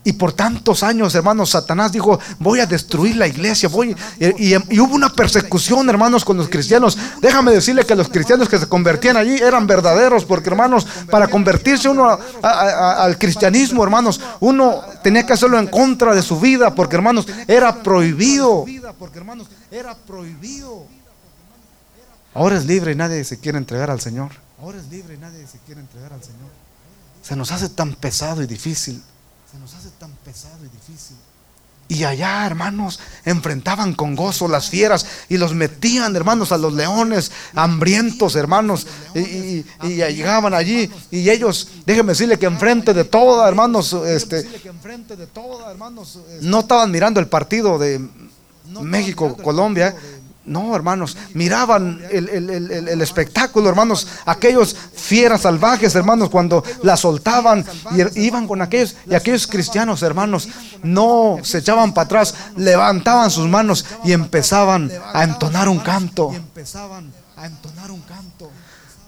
[0.09, 3.69] Y por tantos años, hermanos, Satanás dijo, voy a destruir la iglesia.
[4.19, 6.97] Y, hubo una persecución, hermanos, con los cristianos.
[7.21, 11.91] Déjame decirle que los cristianos que se convertían allí eran verdaderos, porque, hermanos, para convertirse
[11.91, 17.27] uno al cristianismo, hermanos, uno tenía que hacerlo en contra de su vida, porque, hermanos,
[17.47, 18.65] era prohibido.
[19.71, 20.87] Era prohibido.
[22.33, 24.31] Ahora es libre y nadie se quiere entregar al Señor.
[24.59, 26.49] Ahora es libre y nadie se quiere entregar al Señor.
[27.21, 29.03] Se nos hace tan pesado y difícil.
[29.51, 31.17] Se nos hace tan pesado y difícil.
[31.91, 37.33] Y allá, hermanos, enfrentaban con gozo las fieras y los metían, hermanos, a los leones
[37.55, 38.87] hambrientos, hermanos.
[39.15, 44.37] Y, y- y llegaban allí y ellos, déjenme decirle que enfrente de toda, hermanos, este,
[44.37, 48.07] Decirle que enfrente de toda, hermanos, este, no estaban mirando el partido de
[48.83, 49.97] México, Colombia.
[50.49, 57.65] No, hermanos, miraban el- el- el espectáculo, hermanos, aquellos fieras salvajes, hermanos, cuando la soltaban
[57.93, 60.49] y er- iban con aquellos, y aquellos cristianos, hermanos,
[60.83, 66.31] no se echaban para atrás, levantaban sus manos y empezaban a entonar un canto.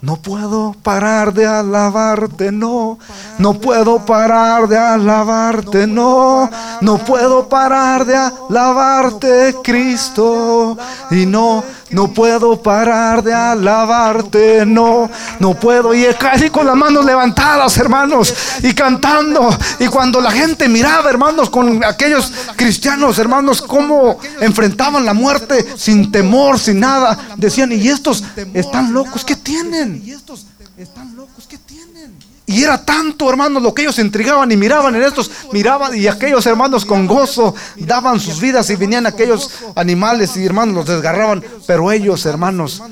[0.03, 2.99] No puedo parar de alabarte, no.
[3.37, 6.49] No puedo parar de alabarte, no.
[6.81, 10.79] No puedo parar de alabarte, Cristo.
[11.11, 15.11] Y no, no puedo parar de alabarte, no.
[15.39, 15.93] No puedo.
[15.93, 19.51] Y casi con las manos levantadas, hermanos, y cantando.
[19.81, 26.11] Y cuando la gente miraba, hermanos, con aquellos cristianos, hermanos, cómo enfrentaban la muerte sin
[26.11, 28.25] temor, sin nada, decían, ¿y estos
[28.55, 29.27] están locos?
[29.27, 29.90] ¿Qué tienen?
[29.97, 32.17] Y estos están locos, ¿qué tienen?
[32.47, 36.45] Y era tanto, hermanos, lo que ellos intrigaban y miraban en estos, miraban y aquellos
[36.47, 41.93] hermanos con gozo daban sus vidas y venían aquellos animales y hermanos los desgarraban, pero
[41.93, 42.83] ellos, hermanos,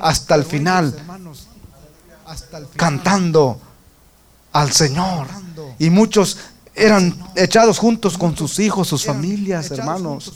[0.00, 0.94] hasta el final,
[2.76, 3.60] cantando
[4.52, 5.26] al Señor.
[5.78, 6.38] Y muchos
[6.76, 10.32] eran echados juntos con sus hijos, sus familias, hermanos.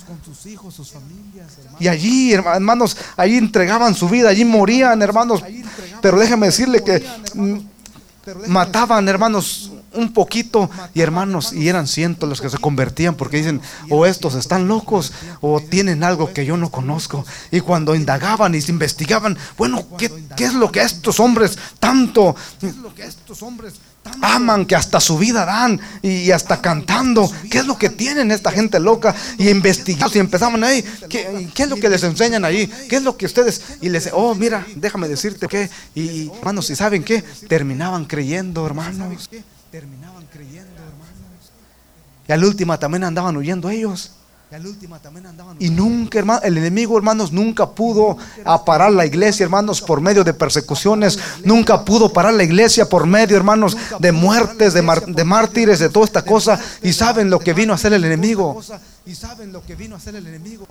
[1.80, 5.43] Y allí, herma- hermanos, allí entregaban su vida, allí morían, hermanos.
[6.01, 7.03] Pero déjame decirle que
[8.47, 13.61] mataban, hermanos, un poquito y hermanos, y eran cientos los que se convertían porque dicen,
[13.90, 17.24] o estos están locos o tienen algo que yo no conozco.
[17.51, 22.34] Y cuando indagaban y se investigaban, bueno, ¿qué, qué es lo que estos hombres tanto
[22.61, 26.61] ¿Qué es lo que estos hombres tanto aman que hasta su vida dan y hasta
[26.61, 27.30] cantando.
[27.51, 29.14] ¿Qué es lo que tienen esta gente loca?
[29.38, 30.84] Y investigamos y empezaban ahí.
[31.09, 32.66] ¿Qué, qué es lo que les enseñan ahí?
[32.88, 33.62] ¿Qué es lo que ustedes?
[33.80, 35.68] Y les, oh, mira, déjame decirte que.
[35.94, 37.22] Y, hermanos, ¿y saben qué?
[37.49, 39.28] Terminaban creyendo, hermanos.
[39.71, 41.53] Terminaban creyendo, hermanos.
[42.27, 44.12] Y al última también andaban huyendo ellos.
[44.51, 48.16] Y al última también andaban Y nunca, hermano, el enemigo, hermanos, nunca pudo
[48.47, 51.19] a parar la iglesia, hermanos, por medio de persecuciones.
[51.45, 55.91] Nunca pudo parar la iglesia por medio, hermanos, de muertes, de, mar- de mártires, de
[55.91, 56.59] toda esta cosa.
[56.83, 58.62] Y saben lo que vino a hacer el enemigo.
[59.05, 60.66] Y saben lo que vino a hacer el enemigo.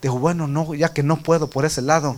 [0.00, 2.16] Dijo, bueno, no, ya que no puedo por ese lado,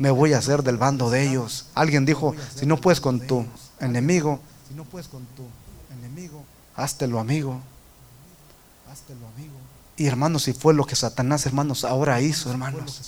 [0.00, 1.66] me voy a hacer del bando de ellos.
[1.74, 3.44] Alguien dijo, si no puedes con tu
[3.80, 5.42] enemigo, Si no puedes con tu
[5.92, 6.42] enemigo,
[6.74, 7.60] háztelo amigo.
[8.90, 9.52] háztelo amigo.
[9.98, 12.98] Y hermanos, si fue lo que Satanás, hermanos, ahora hizo, hermanos.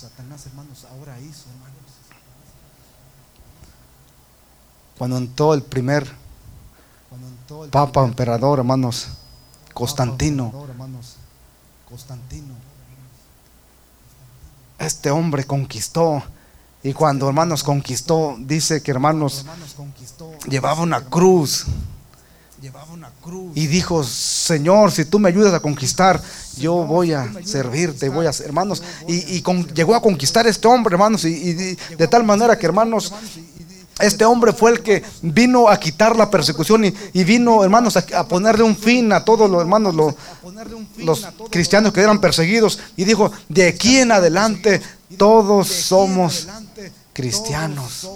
[4.99, 6.07] Cuando entró el primer
[7.71, 11.17] Papa, primer emperador, hermanos, Papa Constantino, emperador, hermanos,
[11.89, 12.55] Constantino.
[14.79, 16.23] este hombre conquistó.
[16.85, 19.45] Y cuando, hermanos, conquistó, dice que, hermanos,
[20.49, 21.67] llevaba una cruz.
[23.55, 26.21] Y dijo, Señor, si tú me ayudas a conquistar,
[26.59, 28.83] yo voy a servirte, voy a ser, hermanos.
[29.09, 29.43] Y,
[29.75, 31.53] llegó a conquistar este hombre, hermanos, y,
[31.97, 33.13] de, tal manera que, hermanos,
[34.01, 38.27] Este hombre fue el que vino a quitar la persecución y, vino, hermanos, a, a
[38.27, 40.17] ponerle un fin a todos los hermanos, lo-
[40.99, 42.79] los cristianos que eran perseguidos.
[42.97, 44.81] Y dijo, de aquí en adelante
[45.17, 46.49] todos somos
[47.13, 48.09] cristianos.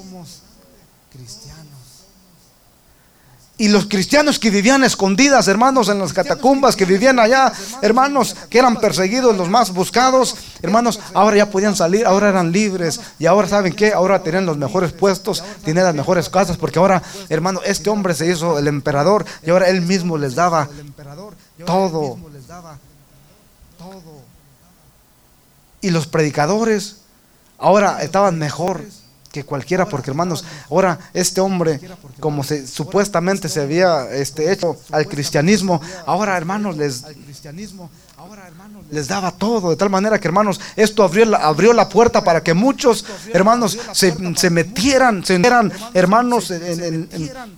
[3.59, 8.59] Y los cristianos que vivían escondidas, hermanos, en las catacumbas, que vivían allá, hermanos, que
[8.59, 13.01] eran perseguidos, los más buscados, hermanos, ahora ya podían salir, ahora eran libres.
[13.19, 13.95] Y ahora, ¿saben qué?
[13.95, 18.31] Ahora tenían los mejores puestos, tenían las mejores casas, porque ahora, hermano, este hombre se
[18.31, 20.69] hizo el emperador y ahora él mismo les daba
[21.65, 22.17] todo.
[22.17, 22.79] mismo les daba
[23.79, 24.16] todo.
[25.87, 26.97] Y los predicadores.
[27.59, 28.83] Ahora estaban mejor
[29.31, 31.81] que cualquiera, porque hermanos, ahora este hombre,
[32.19, 38.49] como se supuestamente se había este, hecho al cristianismo, ahora hermanos les, Al cristianismo, ahora
[38.49, 42.23] hermanos, les daba todo, de tal manera que hermanos, esto abrió la, abrió la puerta
[42.25, 47.57] para que muchos hermanos se, se metieran, se metieran hermanos en, en- en- en- eran,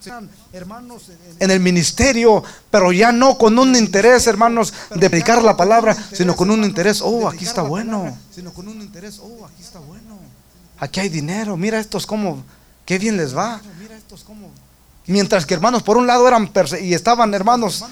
[0.53, 5.57] hermanos en- en- el ministerio, pero ya no con un interés, hermanos, de predicar la
[5.57, 8.17] palabra, sino con un interés, oh, aquí está bueno.
[10.81, 12.43] aquí hay dinero, mira estos como,
[12.87, 13.61] qué bien les va.
[15.09, 16.51] Mientras que hermanos, por un lado eran
[16.83, 17.83] y estaban hermanos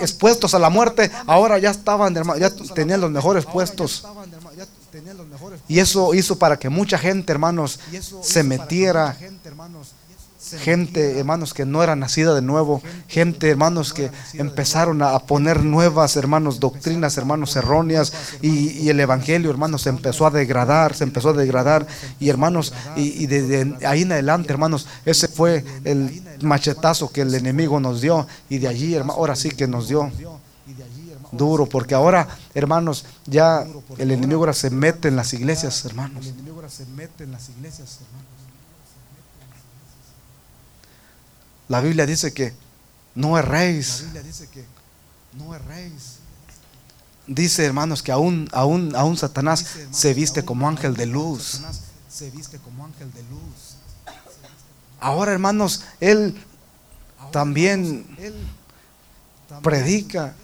[0.00, 4.04] expuestos a la muerte, ahora ya estaban, ya tenían los mejores puestos.
[5.68, 7.78] Y eso hizo para que mucha gente, hermanos,
[8.22, 9.16] se metiera,
[10.38, 15.62] gente, hermanos, hermanos, que no era nacida de nuevo, gente, hermanos, que empezaron a poner
[15.62, 21.30] nuevas, hermanos, doctrinas, hermanos, erróneas, y, el evangelio, hermanos, se empezó a degradar, se empezó
[21.30, 21.86] a degradar,
[22.18, 27.34] y hermanos, y, y desde ahí en adelante, hermanos, ese fue el machetazo que el
[27.34, 30.10] enemigo nos dio, y de allí, hermano, ahora sí que nos dio
[31.30, 33.66] duro, porque ahora, hermanos, ya
[33.98, 36.26] el enemigo ahora se mete en las iglesias, hermanos.
[36.26, 38.37] el enemigo ahora se mete en las iglesias, hermanos.
[41.68, 42.52] La Biblia dice que
[43.14, 44.02] no La erréis.
[44.04, 44.64] Biblia dice que
[45.34, 46.16] no erréis.
[47.26, 51.60] Dice, hermanos, que aún, aún, aún Satanás Dice, hermanos, se viste como ángel de luz.
[52.08, 53.76] Se viste como ángel de luz.
[55.00, 56.34] Ahora, hermanos, él
[57.18, 60.34] Ahora, También hermanos, predica.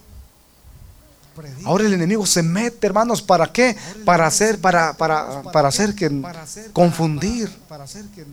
[1.34, 1.68] predica.
[1.68, 3.76] Ahora el enemigo se mete, hermanos, ¿para qué?
[4.04, 8.26] Para hacer, para, para, para hacer que Para hacer- confundir, para, para hacer que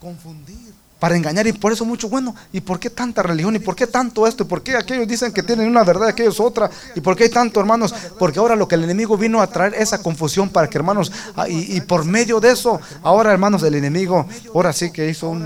[0.00, 0.74] confundir.
[1.04, 1.46] Para engañar.
[1.46, 3.54] Y por eso mucho, bueno, ¿y por qué tanta religión?
[3.54, 4.44] ¿Y por qué tanto esto?
[4.44, 6.70] ¿Y por qué aquellos dicen que tienen una verdad y aquellos otra?
[6.94, 7.94] ¿Y por qué hay tanto, hermanos?
[8.18, 11.46] Porque ahora lo que el enemigo vino a traer esa confusión para que, hermanos, ah,
[11.46, 15.42] y, por medio de eso, ahora, hermanos, el enemigo, ahora sí que hizo un,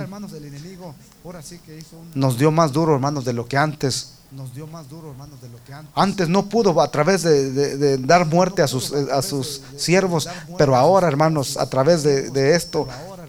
[2.15, 4.13] nos dio más duro, hermanos, de lo que antes.
[4.31, 5.93] nos dio más duro, hermanos, de lo que antes.
[5.97, 10.77] Antes no pudo a través de, de- dar muerte a sus, a sus siervos, pero
[10.77, 12.87] ahora, hermanos, a través de, de esto,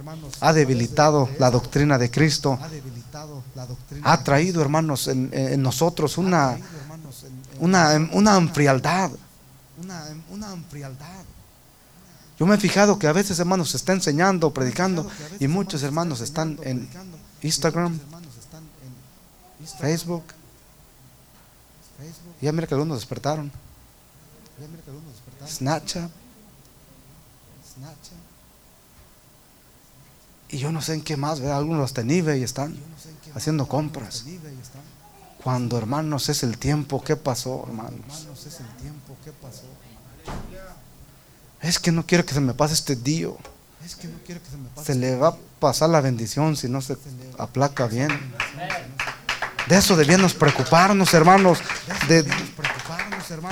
[0.09, 2.57] hermanos, ha debilitado la doctrina de Cristo.
[4.03, 6.57] ha traído, hermanos, en, en nosotros una,
[7.59, 9.11] una, una frialdad.
[9.81, 11.23] una, una frialdad.
[12.39, 16.21] Yo me he fijado que a veces, hermanos, se está enseñando, predicando, y muchos hermanos
[16.21, 16.87] están en
[17.41, 17.99] Instagram,
[19.79, 20.23] Facebook.
[22.41, 23.51] Ya mira que algunos despertaron.
[25.45, 26.09] Snapchat,
[30.49, 31.57] Y yo no sé en qué más, ¿verdad?
[31.57, 32.75] algunos hasta en eBay están
[33.35, 34.25] haciendo compras.
[35.43, 38.27] Cuando, hermanos, es el tiempo, ¿qué pasó, hermanos?
[41.61, 43.29] Es que no quiero que se me pase este día.
[44.01, 44.39] Que que
[44.83, 46.97] se le va a pasar la bendición si no se
[47.37, 48.09] aplaca bien.
[49.67, 51.59] De eso debíamos preocuparnos, hermanos,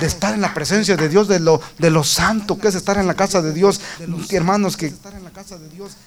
[0.00, 2.98] de estar en la presencia de Dios, de lo, de lo santo que es estar
[2.98, 3.80] en la casa de Dios.
[4.28, 4.92] Que, hermanos, que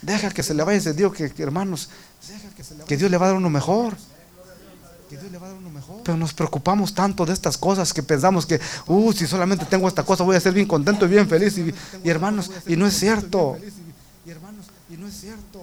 [0.01, 1.89] deja que se le vaya ese Dios, que, que, hermanos,
[2.88, 3.95] que Dios le va a dar uno mejor.
[6.03, 10.03] Pero nos preocupamos tanto de estas cosas que pensamos que, uh, si solamente tengo esta
[10.03, 11.57] cosa voy a ser bien contento y bien feliz.
[11.57, 13.57] Y, y hermanos, y no es cierto.
[14.26, 15.61] Y hermanos, y no es cierto.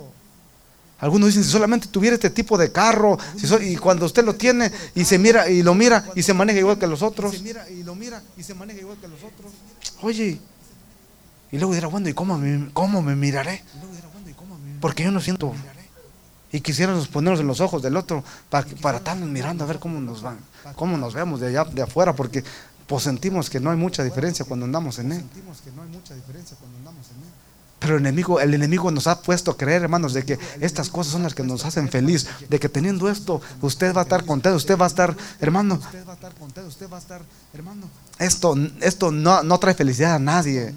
[1.01, 4.35] Algunos dicen, si solamente tuviera este tipo de carro, si so- y cuando usted lo
[4.35, 7.33] tiene y se mira y lo mira y se maneja igual que los otros,
[10.03, 10.41] oye,
[11.53, 13.63] y luego dirá, bueno, ¿y cómo me, cómo me miraré?
[13.75, 15.55] Y luego dirá, bueno, ¿y cómo me Porque yo no siento.
[16.51, 20.01] Y quisiéramos ponernos en los ojos del otro para, para estarnos mirando a ver cómo
[20.01, 20.39] nos van,
[20.77, 22.43] cómo nos vemos de allá de afuera, porque
[22.87, 25.19] pues sentimos que no hay mucha diferencia cuando andamos en él.
[25.19, 27.29] Sentimos que no hay mucha diferencia cuando andamos en él.
[27.79, 31.12] Pero el enemigo, el enemigo nos ha puesto a creer, hermanos, de que estas cosas
[31.12, 34.57] son las que nos hacen feliz, de que teniendo esto, usted va a estar contento,
[34.57, 35.79] usted va a estar, hermano,
[38.18, 40.74] esto, esto no, no trae felicidad a nadie.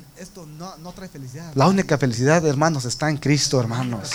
[1.55, 4.11] La única felicidad, hermanos, está en Cristo, hermanos.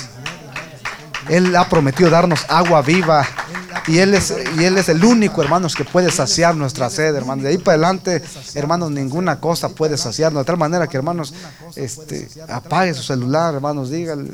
[1.28, 3.26] Él ha prometido darnos agua viva.
[3.88, 7.44] Y él, es, y él es el único, hermanos, que puede saciar nuestra sed, hermanos.
[7.44, 8.22] De ahí para adelante,
[8.54, 10.42] hermanos, ninguna cosa puede saciarnos.
[10.42, 11.32] De tal manera que, hermanos,
[11.76, 14.32] este, apague su celular, hermanos, dígale,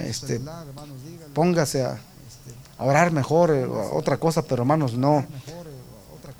[0.00, 0.40] este,
[1.32, 1.98] póngase a,
[2.78, 5.24] orar mejor, eh, otra cosa, pero hermanos, no,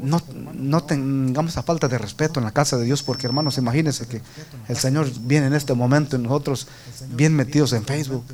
[0.01, 0.21] no,
[0.55, 4.21] no tengamos esa falta de respeto en la casa de Dios, porque hermanos, imagínense que
[4.69, 6.67] el Señor viene en este momento y nosotros
[7.11, 8.25] bien metidos en Facebook.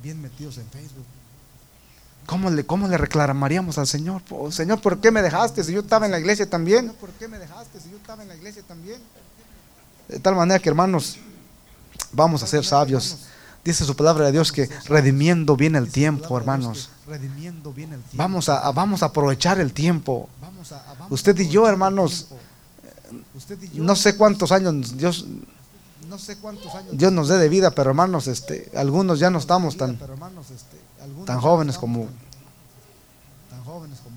[0.00, 1.04] Bien metidos en Facebook.
[2.30, 4.22] ¿Cómo le, cómo le reclamaríamos al Señor?
[4.30, 6.92] Oh, Señor, ¿por qué me dejaste si yo estaba en la iglesia también?
[7.00, 9.00] ¿Por qué me dejaste si yo estaba en la iglesia también?
[10.06, 11.16] De tal manera que, hermanos,
[12.12, 13.16] vamos a ser sabios.
[13.64, 16.90] Dice su palabra de Dios que redimiendo bien el tiempo, hermanos.
[18.12, 20.28] Vamos a, vamos a aprovechar el tiempo.
[21.08, 22.28] Usted y yo, hermanos,
[23.74, 25.26] No sé cuántos años Dios,
[26.92, 30.50] Dios nos dé de vida, pero hermanos, este, algunos ya no estamos tan, pero hermanos,
[30.50, 32.08] este, algunos tan jóvenes como
[33.48, 34.16] tan, jóvenes como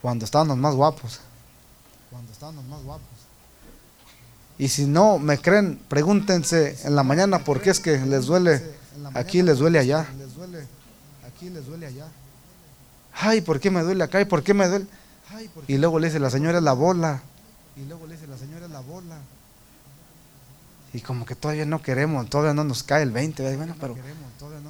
[0.00, 1.18] cuando estábamos más guapos.
[2.10, 3.08] cuando estábamos más guapos.
[4.56, 8.62] Y si no me creen, pregúntense en la mañana por qué es que les duele,
[9.14, 10.06] aquí les duele allá.
[11.26, 12.06] Aquí les duele allá.
[13.14, 14.20] Ay, ¿por qué me duele acá?
[14.20, 14.86] ¿Y por qué me duele?
[15.66, 17.20] Y luego le dice la señora la bola.
[17.76, 19.16] Y luego le dice la señora es la bola.
[20.94, 23.42] Y como que todavía no queremos, todavía no nos cae el 20.
[23.42, 23.56] ¿verdad?
[23.56, 23.96] Bueno, pero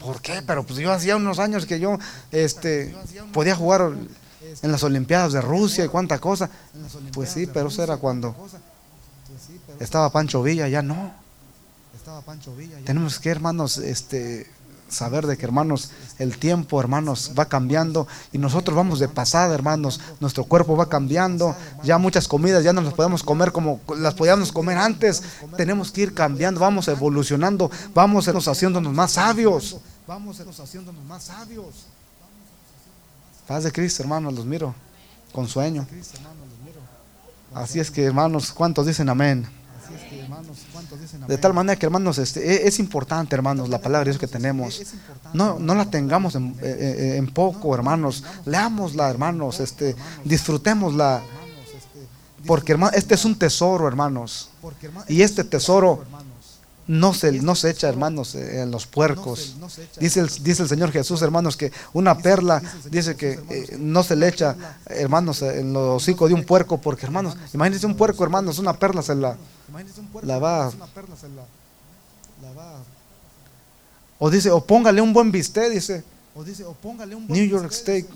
[0.01, 0.43] ¿por qué?
[0.47, 1.99] Pero pues yo hacía unos años que yo
[2.31, 2.95] este,
[3.33, 3.93] podía jugar
[4.63, 6.49] en las Olimpiadas de Rusia y cuánta cosa.
[7.13, 8.37] Pues sí, pero eso era cuando
[9.81, 11.13] estaba Pancho Villa, ya no.
[12.85, 14.51] Tenemos que, hermanos, este,
[14.93, 20.01] saber de que, hermanos, el tiempo, hermanos, va cambiando y nosotros vamos de pasada, hermanos.
[20.21, 21.57] Nuestro cuerpo va cambiando.
[21.83, 25.23] Ya muchas comidas ya no las podemos comer como las podíamos comer antes.
[25.57, 29.79] Tenemos que ir cambiando, vamos evolucionando, vamos haciéndonos más sabios.
[30.07, 31.87] Vamos haciéndonos más sabios.
[33.47, 34.75] Paz de Cristo, hermanos, los miro
[35.33, 35.87] con sueño.
[37.55, 39.47] Así es que, hermanos, ¿cuántos dicen amén?
[39.85, 40.82] Así es que, hermanos, ¿cuántos dicen
[41.27, 44.27] De tal manera que, hermanos, este, e- es importante, hermanos, la palabra de Dios que
[44.27, 44.83] tenemos.
[45.33, 48.25] No, no la tengamos en, eh, eh, en poco, hermanos.
[48.45, 49.61] Leámosla, hermanos.
[49.61, 51.23] Este, disfrutémosla.
[51.75, 54.51] este, Porque, hermano, este es un tesoro, hermanos.
[55.09, 56.22] Y este tesoro hermanos,
[56.87, 59.57] no se, no se echa, hermanos, eh, en los puercos.
[60.01, 62.61] Dice el, dice el Señor Jesús, hermanos, que una perla,
[62.91, 64.57] dice que eh, no se le echa,
[64.87, 69.03] hermanos, en los hocicos de un puerco, porque, hermanos, imagínense un puerco, hermanos, una perla
[69.03, 69.37] se la...
[70.27, 70.71] la va-
[74.19, 76.05] O dice, o póngale un buen bistec, dice,
[76.35, 78.07] o dice, o póngale un buen New York Steak.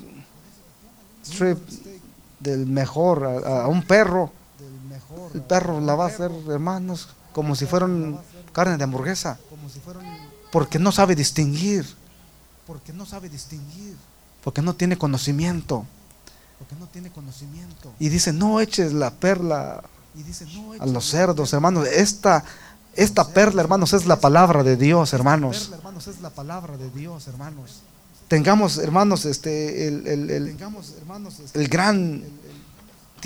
[1.24, 1.58] Strip,
[2.38, 4.30] del mejor, a, a un perro.
[5.34, 8.18] El perro la va a hacer, hermanos, como si fueran
[8.57, 10.04] carne de hamburguesa, como si fueran,
[10.50, 11.84] porque no sabe distinguir,
[12.66, 13.94] porque no sabe distinguir,
[14.42, 15.84] porque no tiene conocimiento.
[16.59, 19.82] porque no tiene conocimiento, Y dice, no eches la perla
[20.14, 21.86] y dice, no a eches los la cerdos, hermanos.
[21.86, 22.42] Esta,
[22.94, 25.59] esta perla, hermanos, es la palabra de Dios, hermanos.
[25.64, 27.82] perla, hermanos, es la palabra de Dios, hermanos.
[28.28, 32.24] Tengamos, hermanos, este, el, el- el- Tengamos, hermanos, este, el gran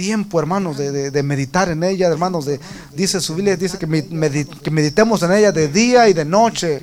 [0.01, 2.47] tiempo, hermanos, de, de- de meditar en ella, hermanos.
[2.47, 2.59] De,
[2.95, 6.25] dice su Biblia, dice que, me- medi- que meditemos en ella de día y de
[6.25, 6.81] noche.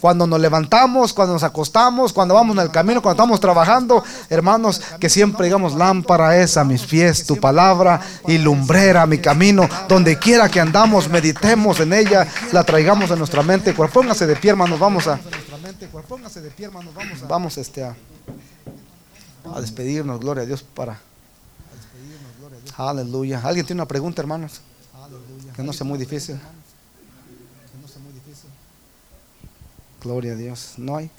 [0.00, 4.82] Cuando nos levantamos, cuando nos acostamos, cuando vamos en el camino, cuando estamos trabajando, hermanos,
[5.00, 9.66] que siempre digamos lámpara es a mis pies tu palabra y lumbrera mi camino.
[9.88, 13.72] Donde quiera que andamos, meditemos en ella, la traigamos en nuestra mente.
[13.72, 17.26] Póngase de pie, hermanos, vamos a, En nuestra mente, póngase de pie, hermanos, vamos a,
[17.26, 17.94] vamos este a,
[19.44, 20.92] a despedirnos, gloria a Dios para.
[20.92, 20.96] a
[21.76, 22.74] despedirnos, gloria a Dios.
[22.78, 23.40] Aleluya.
[23.42, 24.60] ¿Alguien tiene una pregunta, hermanos?
[25.56, 26.40] Que no sea muy difícil.
[30.02, 30.74] Gloria a Dios.
[30.78, 31.10] ¿No hay?